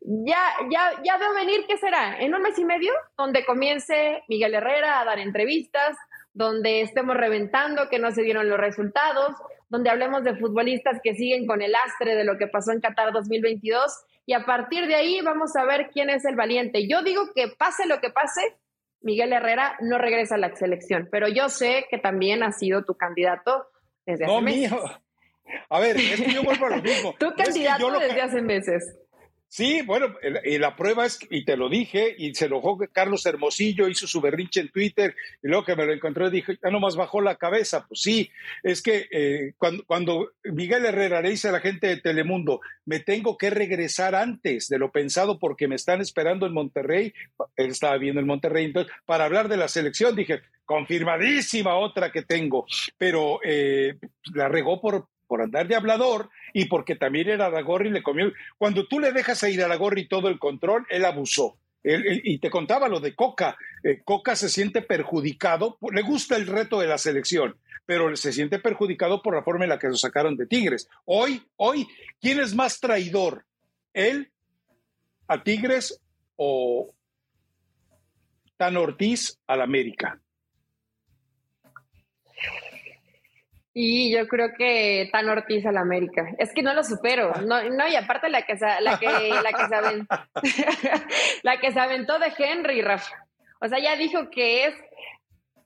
[0.00, 4.54] ya, ya, ya veo venir qué será, en un mes y medio, donde comience Miguel
[4.54, 5.96] Herrera a dar entrevistas,
[6.32, 9.34] donde estemos reventando que no se dieron los resultados,
[9.68, 13.12] donde hablemos de futbolistas que siguen con el astre de lo que pasó en Qatar
[13.12, 16.86] 2022 y a partir de ahí vamos a ver quién es el valiente.
[16.88, 18.56] Yo digo que pase lo que pase,
[19.00, 22.96] Miguel Herrera no regresa a la selección, pero yo sé que también ha sido tu
[22.96, 23.66] candidato
[24.06, 24.72] desde hace meses.
[24.72, 24.82] Mío.
[25.68, 27.14] A ver, es que yo vuelvo a lo mismo.
[27.18, 28.96] tu candidato desde hace meses.
[29.52, 33.26] Sí, bueno, y la prueba es, y te lo dije, y se enojó que Carlos
[33.26, 36.94] Hermosillo hizo su berrinche en Twitter, y luego que me lo encontré dije, ya nomás
[36.94, 37.84] bajó la cabeza.
[37.88, 38.30] Pues sí,
[38.62, 43.00] es que eh, cuando, cuando Miguel Herrera le dice a la gente de Telemundo, me
[43.00, 47.12] tengo que regresar antes de lo pensado porque me están esperando en Monterrey,
[47.56, 52.22] él estaba viendo en Monterrey, entonces, para hablar de la selección, dije, confirmadísima otra que
[52.22, 53.96] tengo, pero eh,
[54.32, 58.32] la regó por, por andar de hablador y porque también era Aragorri le comió.
[58.58, 61.56] Cuando tú le dejas a ir a Aragorri todo el control, él abusó.
[61.84, 63.56] y te contaba lo de Coca.
[63.84, 68.58] Eh, Coca se siente perjudicado, le gusta el reto de la selección, pero se siente
[68.58, 70.88] perjudicado por la forma en la que lo sacaron de Tigres.
[71.04, 71.86] Hoy, hoy,
[72.20, 73.46] ¿quién es más traidor?
[73.94, 74.32] ¿Él
[75.28, 76.02] a Tigres
[76.34, 76.92] o
[78.56, 80.20] Tan Ortiz al América?
[83.72, 86.28] Y yo creo que Tan Ortiz al América.
[86.38, 87.32] Es que no lo supero.
[87.46, 90.16] No, no y aparte la que, la que, la que, se aventó,
[91.42, 93.26] la que se aventó de Henry, Rafa.
[93.60, 94.74] O sea, ya dijo que es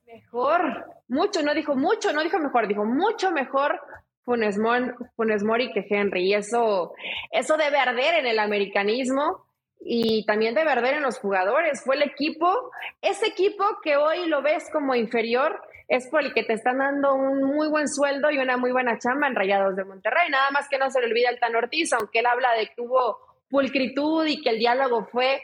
[0.05, 0.61] mejor,
[1.07, 3.79] mucho, no dijo mucho, no dijo mejor, dijo mucho mejor
[4.23, 6.29] Funes, Mori que Henry.
[6.29, 6.93] Y eso,
[7.31, 9.45] eso debe arder en el americanismo
[9.79, 11.83] y también debe arder en los jugadores.
[11.83, 16.43] Fue el equipo, ese equipo que hoy lo ves como inferior, es por el que
[16.43, 19.85] te están dando un muy buen sueldo y una muy buena chamba en Rayados de
[19.85, 20.29] Monterrey.
[20.29, 22.81] Nada más que no se le olvide al Tan Ortiz, aunque él habla de que
[22.81, 23.17] hubo
[23.49, 25.43] pulcritud y que el diálogo fue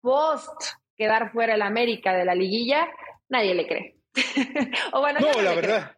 [0.00, 0.62] post
[0.96, 2.88] quedar fuera el América de la liguilla,
[3.28, 3.96] nadie le cree.
[4.92, 5.92] o bueno, no, la verdad.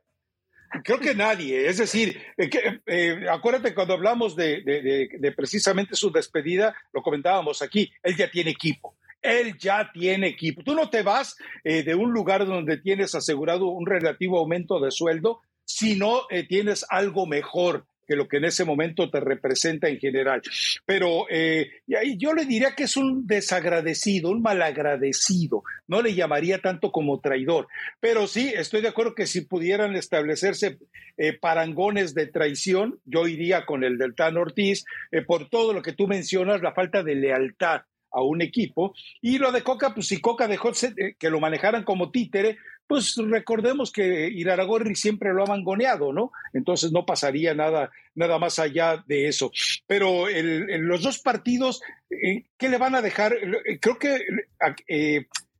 [0.84, 2.50] Creo que nadie, es decir, eh,
[2.84, 8.97] eh, acuérdate cuando hablamos de precisamente su despedida, lo comentábamos aquí, él ya tiene equipo
[9.22, 10.62] él ya tiene equipo.
[10.62, 14.90] Tú no te vas eh, de un lugar donde tienes asegurado un relativo aumento de
[14.90, 19.86] sueldo si no eh, tienes algo mejor que lo que en ese momento te representa
[19.90, 20.40] en general.
[20.86, 21.68] Pero eh,
[22.16, 25.62] yo le diría que es un desagradecido, un malagradecido.
[25.86, 27.68] No le llamaría tanto como traidor.
[28.00, 30.78] Pero sí, estoy de acuerdo que si pudieran establecerse
[31.42, 34.86] parangones de traición, yo iría con el del Tan Ortiz,
[35.26, 38.94] por todo lo que tú mencionas, la falta de lealtad a un equipo.
[39.20, 43.16] Y lo de Coca, pues si Coca dejó eh, que lo manejaran como títere, pues
[43.16, 46.32] recordemos que Iraragorri siempre lo ha mangoneado, ¿no?
[46.54, 49.52] Entonces no pasaría nada, nada más allá de eso.
[49.86, 53.34] Pero en los dos partidos, eh, ¿qué le van a dejar?
[53.34, 54.18] Eh, creo que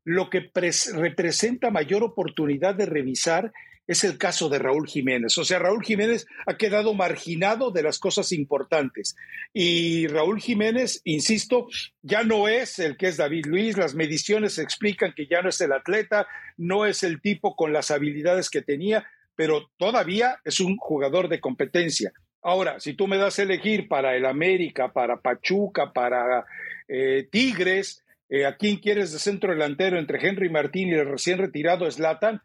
[0.05, 0.51] lo que
[0.95, 3.53] representa mayor oportunidad de revisar
[3.89, 5.37] es el caso de Raúl Jiménez.
[5.39, 9.17] O sea, Raúl Jiménez ha quedado marginado de las cosas importantes.
[9.55, 11.67] Y Raúl Jiménez, insisto,
[12.03, 13.79] ya no es el que es David Luis.
[13.79, 17.91] Las mediciones explican que ya no es el atleta, no es el tipo con las
[17.91, 22.13] habilidades que tenía, pero todavía es un jugador de competencia.
[22.43, 26.45] Ahora, si tú me das a elegir para el América, para Pachuca, para
[26.89, 31.39] eh, Tigres, eh, ¿a quién quieres de centro delantero entre Henry Martín y el recién
[31.39, 32.43] retirado Slatan?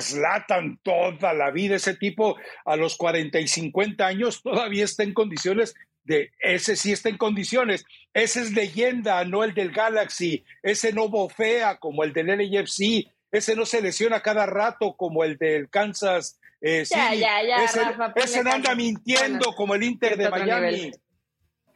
[0.00, 2.36] Slatan toda la vida, ese tipo.
[2.64, 7.18] A los 40 y 50 años todavía está en condiciones de, ese sí está en
[7.18, 13.08] condiciones, ese es leyenda, no el del Galaxy, ese no bofea como el del LAFC,
[13.32, 17.84] ese no se lesiona cada rato como el del Kansas eh, ya, ya, ya, ese,
[17.84, 20.90] Rafa, ese no anda mintiendo como el Inter de Miami.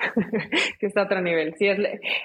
[0.78, 1.54] que está a otro nivel.
[1.58, 1.78] Sí, es,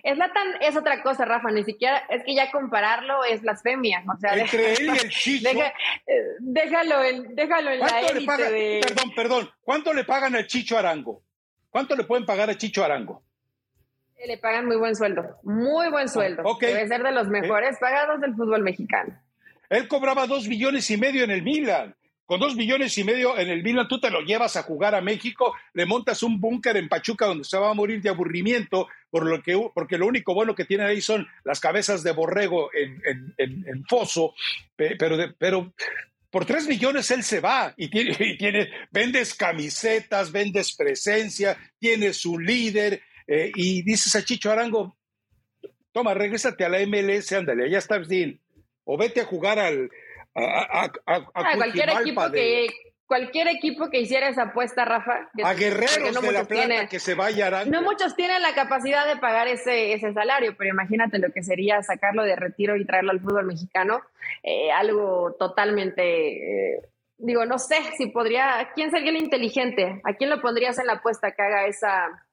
[0.03, 4.03] es, la tan, es otra cosa, Rafa, ni siquiera, es que ya compararlo es blasfemia.
[4.07, 5.49] O sea, Entre él y el Chicho.
[5.49, 5.67] Deja,
[6.07, 8.81] eh, déjalo en, déjalo en la élite de...
[8.81, 9.49] Perdón, perdón.
[9.61, 11.21] ¿Cuánto le pagan al Chicho Arango?
[11.69, 13.23] ¿Cuánto le pueden pagar al Chicho Arango?
[14.25, 16.41] Le pagan muy buen sueldo, muy buen sueldo.
[16.43, 16.73] Okay.
[16.73, 19.13] Debe ser de los mejores pagados del fútbol mexicano.
[19.69, 21.95] Él cobraba dos millones y medio en el Milan.
[22.25, 25.01] Con dos millones y medio en el Milan, tú te lo llevas a jugar a
[25.01, 29.27] México, le montas un búnker en Pachuca donde se va a morir de aburrimiento, por
[29.27, 32.99] lo que, porque lo único bueno que tienen ahí son las cabezas de borrego en,
[33.05, 34.33] en, en, en foso,
[34.75, 35.71] pero, pero
[36.31, 42.17] por tres millones él se va y tiene, y tiene vendes camisetas, vendes presencia, tienes
[42.17, 44.97] su líder eh, y dices a Chicho Arango,
[45.91, 48.41] toma, regrésate a la MLS, ándale, ya estás bien,
[48.83, 49.89] o vete a jugar al
[50.35, 52.39] a, a, a, ah, cualquier equipo de...
[52.39, 55.29] que cualquier equipo que hiciera esa apuesta, Rafa.
[55.43, 57.69] a guerreros no de la plata tienen, que se vayan.
[57.69, 61.81] No muchos tienen la capacidad de pagar ese, ese salario, pero imagínate lo que sería
[61.83, 64.01] sacarlo de retiro y traerlo al fútbol mexicano.
[64.43, 66.73] Eh, algo totalmente.
[66.73, 66.81] Eh,
[67.17, 68.71] digo, no sé si podría.
[68.73, 70.01] ¿Quién sería el inteligente?
[70.03, 72.25] ¿A quién lo pondrías en la apuesta que haga esa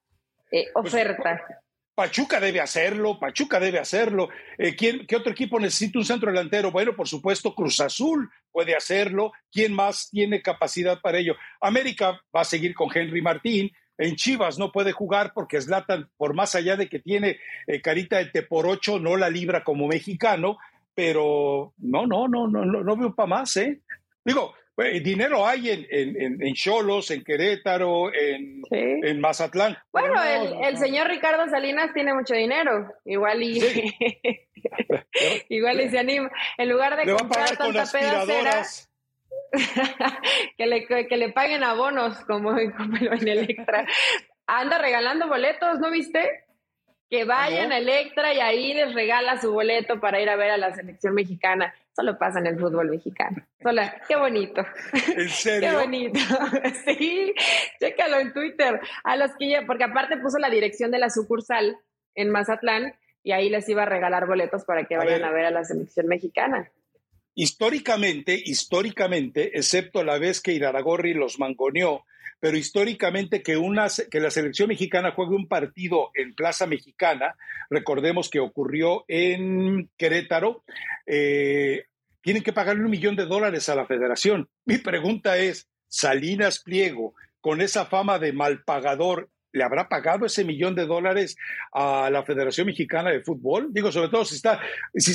[0.50, 1.42] eh, oferta?
[1.46, 1.58] Pues,
[1.94, 4.30] Pachuca debe hacerlo, Pachuca debe hacerlo.
[4.56, 6.70] Eh, ¿quién, ¿Qué otro equipo necesita un centro delantero?
[6.72, 9.32] Bueno, por supuesto, Cruz Azul puede hacerlo.
[9.50, 11.36] ¿Quién más tiene capacidad para ello?
[11.60, 13.70] América va a seguir con Henry Martín.
[13.98, 18.16] En Chivas no puede jugar porque Zlatan, por más allá de que tiene eh, carita
[18.16, 20.56] de te por ocho, no la libra como mexicano.
[20.94, 23.80] Pero no, no, no, no, no, no veo para más, ¿eh?
[24.24, 24.54] Digo,
[25.02, 28.78] dinero hay en, en, en Cholos, en Querétaro, en, sí.
[29.02, 29.76] en Mazatlán.
[29.92, 32.92] Bueno, no, el, no, el, señor Ricardo Salinas tiene mucho dinero.
[33.04, 33.94] Igual y sí.
[35.48, 36.30] igual y se anima.
[36.56, 38.62] En lugar de le comprar tanta pedacera,
[40.56, 43.86] que, le, que le paguen abonos como, como en Electra.
[44.46, 46.44] Anda regalando boletos, ¿no viste?
[47.12, 50.56] Que vayan a Electra y ahí les regala su boleto para ir a ver a
[50.56, 51.74] la selección mexicana.
[51.94, 53.36] Solo pasa en el fútbol mexicano.
[53.62, 54.64] Solo, qué bonito.
[55.14, 55.68] ¿En serio?
[55.68, 56.18] Qué bonito.
[56.86, 57.34] Sí,
[57.78, 58.80] chécalo en Twitter.
[59.04, 61.76] A los que ya, porque aparte puso la dirección de la sucursal
[62.14, 65.32] en Mazatlán y ahí les iba a regalar boletos para que vayan a ver a,
[65.32, 66.72] ver a la selección mexicana.
[67.34, 72.06] Históricamente, históricamente, excepto la vez que Iraragorri los mangoneó,
[72.42, 77.36] pero históricamente que, una, que la selección mexicana juegue un partido en Plaza Mexicana,
[77.70, 80.64] recordemos que ocurrió en Querétaro,
[81.06, 81.84] eh,
[82.20, 84.48] tienen que pagarle un millón de dólares a la federación.
[84.64, 90.74] Mi pregunta es, Salinas Pliego, con esa fama de malpagador, ¿le habrá pagado ese millón
[90.74, 91.36] de dólares
[91.72, 93.68] a la Federación Mexicana de Fútbol?
[93.70, 94.60] Digo, sobre todo si está,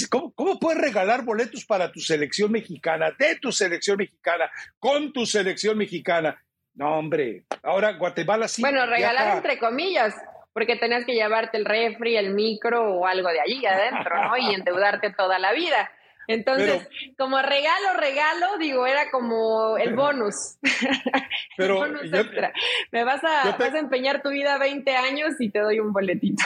[0.09, 5.25] ¿cómo, ¿cómo, puedes regalar boletos para tu selección mexicana, de tu selección mexicana, con tu
[5.25, 6.41] selección mexicana?
[6.77, 8.61] No, hombre, ahora Guatemala sí.
[8.61, 9.37] Bueno, regalar viaja.
[9.37, 10.15] entre comillas,
[10.53, 14.37] porque tenías que llevarte el refri, el micro o algo de allí adentro, ¿no?
[14.37, 15.91] Y endeudarte toda la vida.
[16.27, 20.57] Entonces, pero, como regalo, regalo, digo, era como el bonus.
[21.57, 22.53] Pero el bonus yo, extra.
[22.91, 25.93] Me vas a, te, vas a empeñar tu vida 20 años y te doy un
[25.93, 26.43] boletito.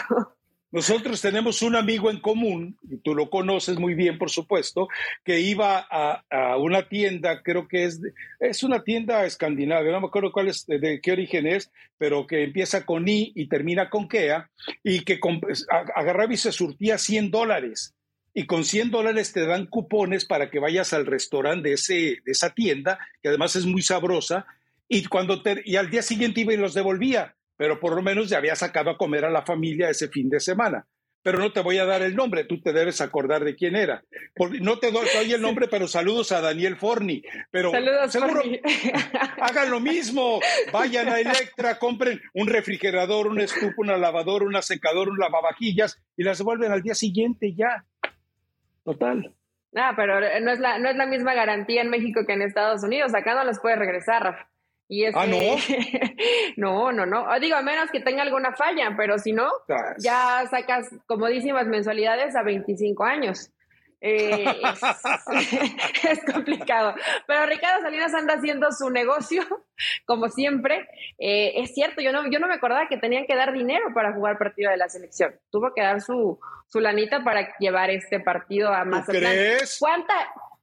[0.72, 4.88] Nosotros tenemos un amigo en común, y tú lo conoces muy bien, por supuesto,
[5.26, 8.00] que iba a, una tienda, creo que es,
[8.40, 12.44] es una tienda escandinavia, no me acuerdo cuál es, de, qué origen es, pero que
[12.44, 14.50] empieza con I y termina con Kea,
[14.82, 15.20] y que
[15.94, 17.94] agarraba y se surtía 100 dólares.
[18.34, 21.94] Y con 100 dólares te dan cupones para que vayas al restaurante de, ese,
[22.24, 24.46] de esa tienda, que además es muy sabrosa,
[24.88, 28.28] y, cuando te, y al día siguiente iba y los devolvía pero por lo menos
[28.28, 30.88] ya había sacado a comer a la familia ese fin de semana.
[31.22, 34.04] Pero no te voy a dar el nombre, tú te debes acordar de quién era.
[34.62, 37.22] No te doy, doy el nombre, pero saludos a Daniel Forni.
[37.52, 38.60] Pero saludos, seguro Forni.
[39.42, 40.40] hagan lo mismo,
[40.74, 46.24] vayan a Electra, compren un refrigerador, una estufa, una lavadora, una secadora, un lavavajillas y
[46.24, 47.86] las devuelven al día siguiente ya.
[48.84, 49.36] Total.
[49.76, 52.82] Ah, pero no es, la, no es la misma garantía en México que en Estados
[52.84, 53.14] Unidos.
[53.14, 54.51] Acá no los puede regresar, Rafa.
[54.92, 55.38] Y ah, no.
[56.58, 57.40] no, no, no.
[57.40, 59.50] Digo, a menos que tenga alguna falla, pero si no,
[60.00, 63.50] ya sacas comodísimas mensualidades a 25 años.
[64.02, 64.44] Eh,
[66.12, 66.94] es, complicado.
[67.26, 69.44] Pero Ricardo Salinas anda haciendo su negocio,
[70.06, 70.90] como siempre.
[71.18, 74.12] Eh, es cierto, yo no, yo no me acordaba que tenían que dar dinero para
[74.12, 75.40] jugar partido de la selección.
[75.52, 76.38] Tuvo que dar su,
[76.68, 78.84] su lanita para llevar este partido a.
[79.06, 79.78] ¿Crees?
[79.80, 80.14] ¿Cuánta,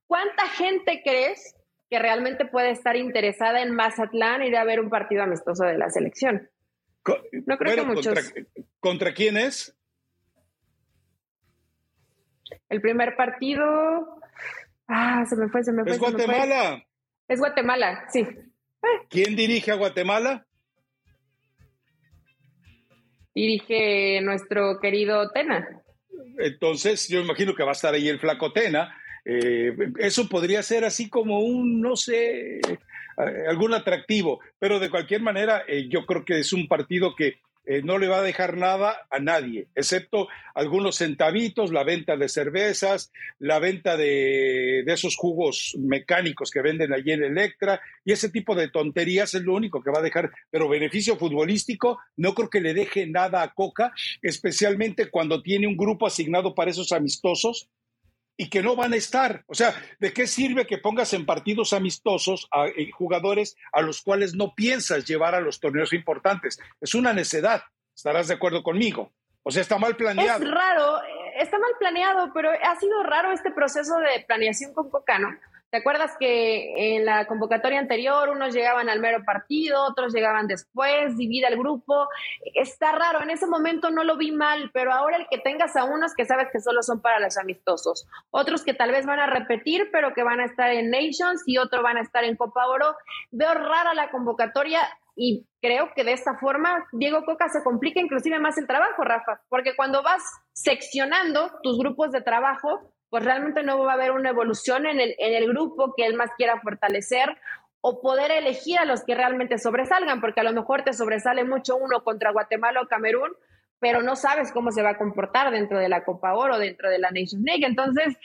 [0.07, 1.55] ¿Cuánta gente crees
[1.91, 5.91] que realmente puede estar interesada en Mazatlán ir a ver un partido amistoso de la
[5.91, 6.51] selección?
[7.47, 8.14] No creo que muchos.
[8.14, 8.45] ¿contra,
[8.80, 9.74] ¿Contra quién es?
[12.68, 14.20] El primer partido.
[14.86, 15.93] Ah, se me fue, se me fue.
[15.93, 16.84] Es Guatemala.
[17.26, 18.26] Es Guatemala, sí.
[19.09, 20.47] ¿Quién dirige a Guatemala?
[23.34, 25.82] Dirige nuestro querido Tena.
[26.39, 28.95] Entonces, yo imagino que va a estar ahí el flaco Tena.
[29.31, 35.20] Eh, eso podría ser así como un, no sé, eh, algún atractivo, pero de cualquier
[35.20, 38.57] manera, eh, yo creo que es un partido que eh, no le va a dejar
[38.57, 45.76] nada a nadie, excepto algunos centavitos, la venta de cervezas, la venta de, esos jugos
[45.79, 49.91] mecánicos que venden allí en Electra, y ese tipo de tonterías es lo único que
[49.91, 55.11] va a dejar, pero beneficio futbolístico no creo que le deje nada a Coca, especialmente
[55.11, 57.68] cuando tiene un grupo asignado para esos amistosos
[58.41, 59.43] y que no van a estar.
[59.49, 64.01] O sea, ¿de qué sirve que pongas en partidos amistosos a eh, jugadores a los
[64.01, 66.59] cuales no piensas llevar a los torneos importantes?
[66.80, 67.62] Es una necedad.
[67.95, 69.12] ¿Estarás de acuerdo conmigo?
[69.43, 70.45] O sea, está mal planeado.
[70.45, 74.89] Es raro, eh, está mal planeado, pero ha sido raro este proceso de planeación con
[74.89, 75.36] Cocano.
[75.71, 81.14] ¿Te acuerdas que en la convocatoria anterior unos llegaban al mero partido, otros llegaban después,
[81.19, 82.09] divide el grupo?
[82.55, 85.85] Está raro, en ese momento no lo vi mal, pero ahora el que tengas a
[85.85, 89.27] unos que sabes que solo son para los amistosos, otros que tal vez van a
[89.27, 92.66] repetir, pero que van a estar en Nations y otros van a estar en Copa
[92.66, 92.97] Oro,
[93.31, 94.81] veo rara la convocatoria
[95.14, 99.43] y creo que de esta forma Diego Coca se complica inclusive más el trabajo, Rafa,
[99.51, 100.23] porque cuando vas
[100.55, 105.14] seccionando tus grupos de trabajo, pues realmente no va a haber una evolución en el,
[105.18, 107.36] en el grupo que él más quiera fortalecer
[107.80, 111.76] o poder elegir a los que realmente sobresalgan, porque a lo mejor te sobresale mucho
[111.76, 113.30] uno contra Guatemala o Camerún,
[113.80, 116.98] pero no sabes cómo se va a comportar dentro de la Copa Oro, dentro de
[116.98, 117.64] la Nations League.
[117.64, 118.16] Entonces,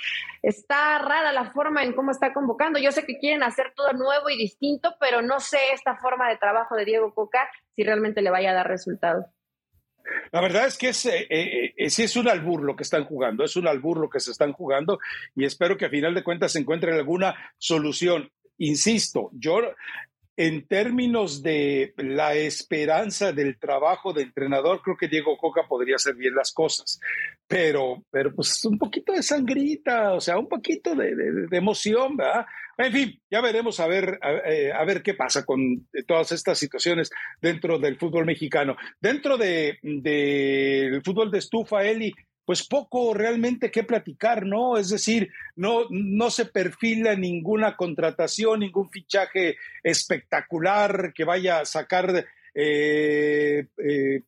[0.41, 2.79] está rara la forma en cómo está convocando.
[2.79, 6.38] Yo sé que quieren hacer todo nuevo y distinto, pero no sé esta forma de
[6.38, 9.25] trabajo de Diego Coca si realmente le vaya a dar resultados.
[10.32, 13.06] La verdad es que es, eh, eh, eh, sí es un albur lo que están
[13.06, 14.99] jugando, es un albur lo que se están jugando
[15.36, 18.32] y espero que a final de cuentas se encuentre alguna solución.
[18.58, 19.62] Insisto, yo
[20.36, 26.15] en términos de la esperanza del trabajo de entrenador, creo que Diego Coca podría hacer
[26.15, 26.99] bien las cosas,
[27.47, 32.45] pero, pero pues un poquito de sangrita, o sea, un poquito de, de emoción, ¿verdad?
[32.77, 36.57] En fin, ya veremos a ver, a, eh, ver qué pasa con eh, todas estas
[36.57, 38.75] situaciones dentro del fútbol mexicano.
[38.99, 42.11] Dentro del de, fútbol de estufa, Eli,
[42.46, 44.78] pues poco realmente que platicar, ¿no?
[44.78, 52.26] Es decir, no, no se perfila ninguna contratación, ningún fichaje espectacular que vaya a sacar
[52.54, 53.66] eh,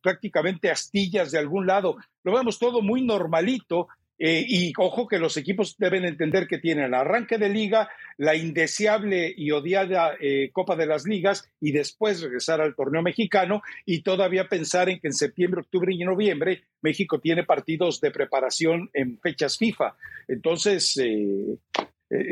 [0.02, 1.96] prácticamente astillas de algún lado.
[2.24, 3.88] Lo vemos todo muy normalito
[4.18, 8.34] eh, y ojo que los equipos deben entender que tienen el arranque de liga, la
[8.34, 14.02] indeseable y odiada eh, Copa de las Ligas y después regresar al torneo mexicano y
[14.02, 19.18] todavía pensar en que en septiembre, octubre y noviembre México tiene partidos de preparación en
[19.18, 19.96] fechas FIFA.
[20.28, 21.58] Entonces, eh,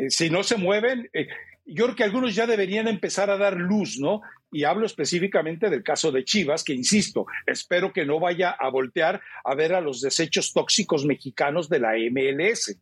[0.08, 1.10] si no se mueven,
[1.66, 4.22] yo creo que algunos ya deberían empezar a dar luz, ¿no?
[4.54, 9.20] Y hablo específicamente del caso de Chivas, que insisto, espero que no vaya a voltear
[9.42, 12.78] a ver a los desechos tóxicos mexicanos de la MLS.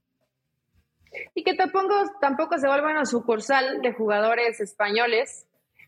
[1.35, 5.47] Y que tampoco, tampoco se vuelvan a sucursal de jugadores españoles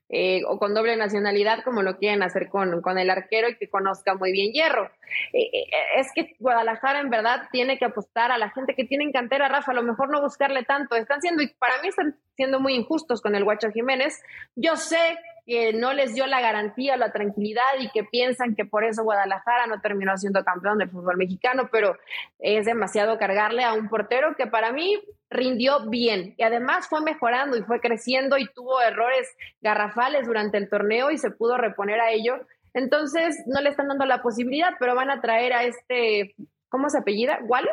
[0.08, 3.68] eh, o con doble nacionalidad, como lo quieren hacer con, con el arquero y que
[3.68, 4.90] conozca muy bien Hierro.
[5.34, 5.66] Eh, eh,
[5.98, 9.48] es que Guadalajara en verdad tiene que apostar a la gente que tiene en cantera,
[9.48, 10.96] Rafa, a lo mejor no buscarle tanto.
[10.96, 14.22] Están siendo, y para mí están siendo muy injustos con el Guacho Jiménez.
[14.56, 18.84] Yo sé que no les dio la garantía, la tranquilidad y que piensan que por
[18.84, 21.98] eso Guadalajara no terminó siendo campeón del fútbol mexicano, pero
[22.38, 27.56] es demasiado cargarle a un portero que para mí rindió bien y además fue mejorando
[27.56, 29.28] y fue creciendo y tuvo errores
[29.60, 32.46] garrafales durante el torneo y se pudo reponer a ello.
[32.72, 36.34] Entonces no le están dando la posibilidad, pero van a traer a este,
[36.70, 37.38] ¿cómo se apellida?
[37.42, 37.68] ¿Wally?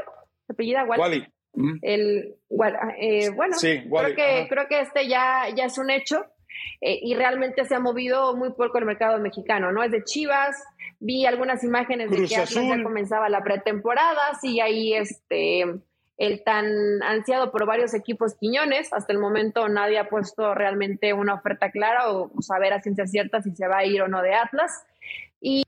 [0.45, 1.25] ¿Se apellida Wally?
[1.81, 2.35] El,
[2.97, 6.25] eh, bueno, creo, que, creo que este ya, ya es un hecho
[6.81, 9.83] eh, y realmente se ha movido muy poco el mercado mexicano, ¿no?
[9.83, 10.63] Es de Chivas,
[10.99, 12.45] vi algunas imágenes de que ya
[12.83, 15.65] comenzaba la pretemporada, sí, ahí este
[16.21, 18.93] el tan ansiado por varios equipos Quiñones.
[18.93, 23.41] Hasta el momento nadie ha puesto realmente una oferta clara o saber a ciencia cierta
[23.41, 24.85] si se va a ir o no de Atlas.
[25.39, 25.63] Y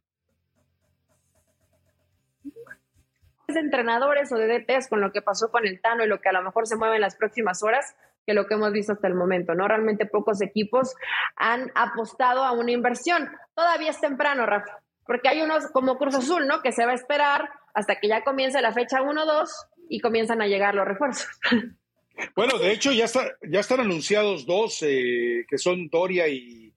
[3.48, 6.30] de entrenadores o de DTs con lo que pasó con el Tano y lo que
[6.30, 7.96] a lo mejor se mueve en las próximas horas
[8.26, 9.68] que lo que hemos visto hasta el momento, ¿no?
[9.68, 10.96] Realmente pocos equipos
[11.36, 13.30] han apostado a una inversión.
[13.56, 16.62] Todavía es temprano, Rafa, porque hay unos como Cruz Azul, ¿no?
[16.62, 19.50] Que se va a esperar hasta que ya comience la fecha 1-2
[19.90, 21.28] y comienzan a llegar los refuerzos.
[22.36, 26.72] Bueno, de hecho ya, está, ya están anunciados dos, eh, que son Doria y,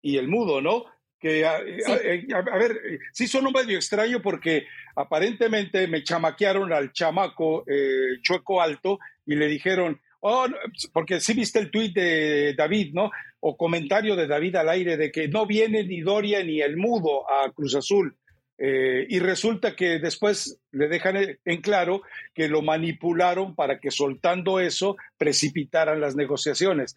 [0.00, 0.86] y el Mudo, ¿no?
[1.18, 2.80] que a, ver,
[3.12, 9.34] sí son un medio extraño porque aparentemente me chamaquearon al chamaco eh, chueco alto y
[9.34, 10.46] le dijeron, oh,
[10.92, 13.10] porque sí viste el tuit de David, ¿no?
[13.40, 17.24] O comentario de David al aire de que no viene ni Doria ni el mudo
[17.30, 18.16] a Cruz Azul.
[18.60, 22.02] Eh, y resulta que después le dejan en claro
[22.34, 26.96] que lo manipularon para que soltando eso precipitaran las negociaciones.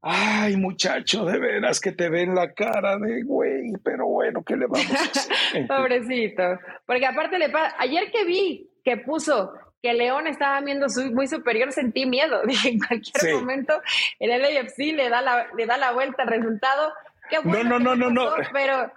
[0.00, 4.66] Ay, muchacho, de veras que te ven la cara de güey, pero bueno, ¿qué le
[4.66, 5.66] vamos a hacer?
[5.68, 6.42] Pobrecito.
[6.86, 9.52] Porque aparte le pasa, ayer que vi que puso
[9.82, 12.42] que León estaba viendo muy superior, sentí miedo.
[12.46, 13.82] Dije, en cualquier momento
[14.18, 16.92] el LAFC le da la, le da la vuelta al resultado.
[17.28, 18.30] Qué no, no, no, no, no.
[18.52, 18.92] Pero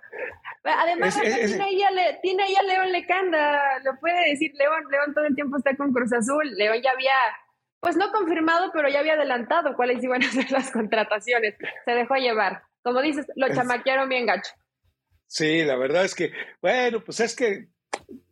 [0.63, 4.83] además tiene, ahí a tiene a León Lecanda, lo puede decir León.
[4.89, 6.55] León todo el tiempo está con Cruz Azul.
[6.55, 7.13] León ya había
[7.79, 11.55] pues no confirmado, pero ya había adelantado cuáles iban a ser las contrataciones.
[11.85, 12.63] Se dejó llevar.
[12.81, 14.51] Como dices, lo chamaquearon bien gacho.
[15.27, 16.31] Sí, la verdad es que,
[16.61, 17.67] bueno, pues es que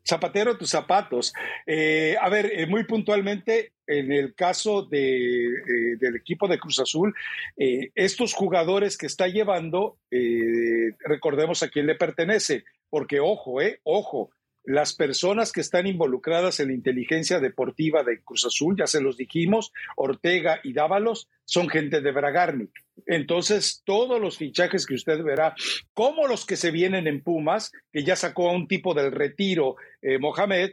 [0.07, 1.33] zapatero tus zapatos.
[1.65, 6.79] Eh, a ver, eh, muy puntualmente, en el caso de, eh, del equipo de Cruz
[6.79, 7.13] Azul,
[7.55, 9.97] estos jugadores que está llevando,
[11.05, 12.63] recordemos a quién le pertenece,
[12.93, 14.29] porque ojo, eh, ojo,
[14.63, 19.17] las personas que están involucradas en la inteligencia deportiva de Cruz Azul, ya se los
[19.17, 22.71] dijimos, Ortega y Dávalos, son gente de Bragarnik.
[23.05, 25.55] Entonces, todos los fichajes que usted verá,
[25.93, 29.75] como los que se vienen en Pumas, que ya sacó a un tipo del retiro
[30.01, 30.71] eh, Mohamed,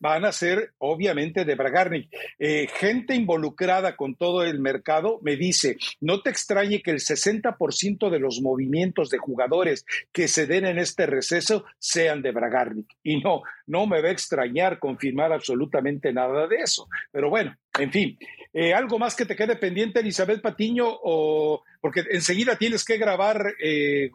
[0.00, 2.08] van a ser obviamente de Bragarnik.
[2.38, 8.10] Eh, gente involucrada con todo el mercado me dice, no te extrañe que el 60%
[8.10, 12.88] de los movimientos de jugadores que se den en este receso sean de Bragarnik.
[13.02, 16.88] Y no, no me va a extrañar confirmar absolutamente nada de eso.
[17.12, 18.18] Pero bueno, en fin,
[18.52, 23.54] eh, algo más que te quede pendiente, Elizabeth Patiño, o porque enseguida tienes que grabar
[23.62, 24.10] eh,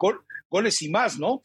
[0.48, 1.40] goles y más, ¿no?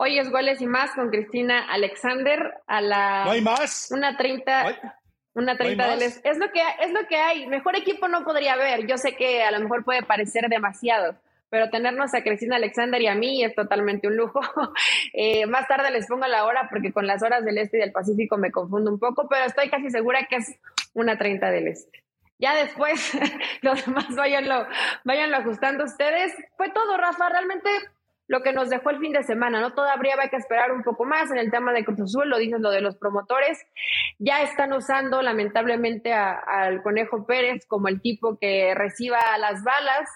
[0.00, 3.24] Hoy es goles y más con Cristina Alexander a la.
[3.24, 3.88] ¿No hay más?
[3.90, 4.94] Una 30.
[5.34, 7.48] Una 30 es, lo que, es lo que hay.
[7.48, 8.86] Mejor equipo no podría haber.
[8.86, 11.16] Yo sé que a lo mejor puede parecer demasiado,
[11.50, 14.40] pero tenernos a Cristina Alexander y a mí es totalmente un lujo.
[15.14, 17.90] Eh, más tarde les pongo la hora porque con las horas del este y del
[17.90, 20.60] Pacífico me confundo un poco, pero estoy casi segura que es
[20.94, 22.04] una 30 del este.
[22.38, 23.18] Ya después,
[23.62, 24.66] los demás váyanlo,
[25.02, 26.32] váyanlo ajustando ustedes.
[26.56, 27.30] Fue todo, Rafa.
[27.30, 27.68] Realmente
[28.28, 29.72] lo que nos dejó el fin de semana, ¿no?
[29.72, 32.60] Todavía hay que esperar un poco más en el tema de Cruz Azul, lo dices
[32.60, 33.58] lo de los promotores.
[34.18, 40.08] Ya están usando lamentablemente al Conejo Pérez como el tipo que reciba las balas,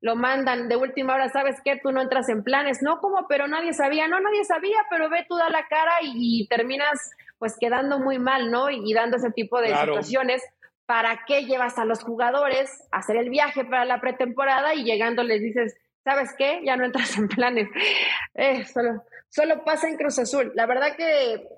[0.00, 1.80] lo mandan de última hora, ¿sabes qué?
[1.82, 5.26] Tú no entras en planes, no como, pero nadie sabía, no, nadie sabía, pero ve
[5.28, 8.70] tú da la cara y, terminas pues quedando muy mal, ¿no?
[8.70, 10.42] Y, dando ese tipo de situaciones.
[10.86, 15.24] ¿Para qué llevas a los jugadores a hacer el viaje para la pretemporada y llegando
[15.24, 15.74] les dices,
[16.06, 16.60] ¿sabes qué?
[16.64, 17.68] Ya no entras en planes.
[18.34, 20.52] Eh, solo, solo pasa en Cruz Azul.
[20.54, 21.48] La verdad que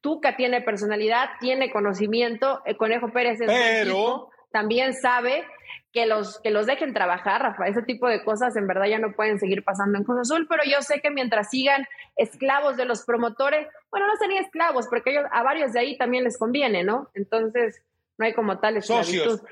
[0.00, 4.30] Tuca tiene personalidad, tiene conocimiento, el Conejo Pérez es Pero...
[4.52, 5.44] también sabe
[5.92, 7.66] que los, que los dejen trabajar, Rafa.
[7.66, 10.62] Ese tipo de cosas en verdad ya no pueden seguir pasando en Cruz Azul, pero
[10.64, 15.24] yo sé que mientras sigan esclavos de los promotores, bueno, no serían esclavos, porque ellos,
[15.32, 17.10] a varios de ahí también les conviene, ¿no?
[17.14, 17.82] Entonces,
[18.16, 19.42] no hay como tal Socios,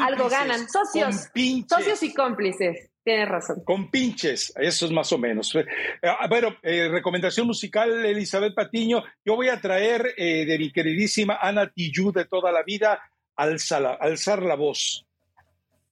[0.00, 0.68] Algo ganan.
[0.68, 1.28] Socios,
[1.68, 2.89] socios y cómplices.
[3.10, 3.64] Tienes razón.
[3.64, 5.52] Con pinches, eso es más o menos.
[5.56, 5.66] Eh,
[6.04, 9.02] ah, bueno, eh, recomendación musical, Elizabeth Patiño.
[9.24, 13.02] Yo voy a traer eh, de mi queridísima Ana Tijoux de toda la vida,
[13.34, 15.04] alzar la voz.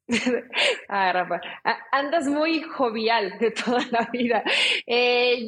[0.88, 1.40] ah, Rafa,
[1.90, 4.44] andas muy jovial de toda la vida.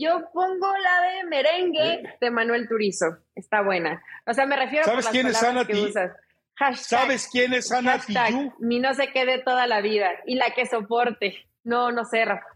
[0.00, 3.18] yo pongo la de merengue de Manuel Turizo.
[3.36, 4.02] Está buena.
[4.26, 5.64] O sea, me refiero ¿Sabes quién es Ana
[6.74, 8.54] ¿Sabes quién es Ana Tijoux?
[8.58, 11.46] Mi no se quede toda la vida y la que soporte.
[11.64, 12.46] No, no sé, Rafa.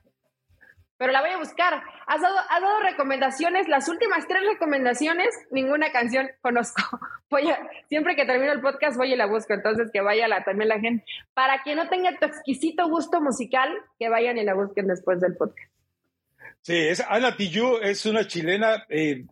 [0.96, 1.82] Pero la voy a buscar.
[2.06, 6.82] Has dado, dado recomendaciones, las últimas tres recomendaciones, ninguna canción conozco.
[7.30, 7.52] Voy
[7.88, 10.78] siempre que termino el podcast voy y la busco, entonces que vaya la, también la
[10.78, 11.04] gente.
[11.32, 15.34] Para quien no tenga tu exquisito gusto musical, que vayan y la busquen después del
[15.36, 15.68] podcast.
[16.60, 19.24] Sí, es, Ana Tijoux es una chilena, eh,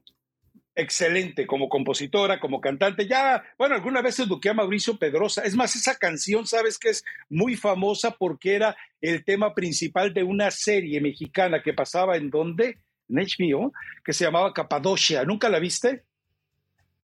[0.74, 3.06] excelente como compositora, como cantante.
[3.06, 5.42] Ya, bueno, alguna vez eduqué a Mauricio Pedrosa.
[5.42, 10.22] Es más, esa canción, sabes que es muy famosa porque era el tema principal de
[10.22, 13.72] una serie mexicana que pasaba en donde, en HBO,
[14.04, 15.24] que se llamaba Capadocia.
[15.24, 16.04] ¿Nunca la viste?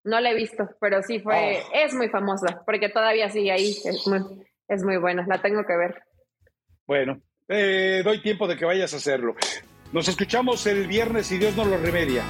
[0.03, 1.70] No la he visto, pero sí fue, oh.
[1.74, 3.76] es muy famosa, porque todavía sigue ahí.
[3.86, 4.20] Es muy,
[4.68, 6.03] es muy buena, la tengo que ver.
[6.86, 9.36] Bueno, eh, doy tiempo de que vayas a hacerlo.
[9.91, 12.24] Nos escuchamos el viernes y Dios nos lo remedia.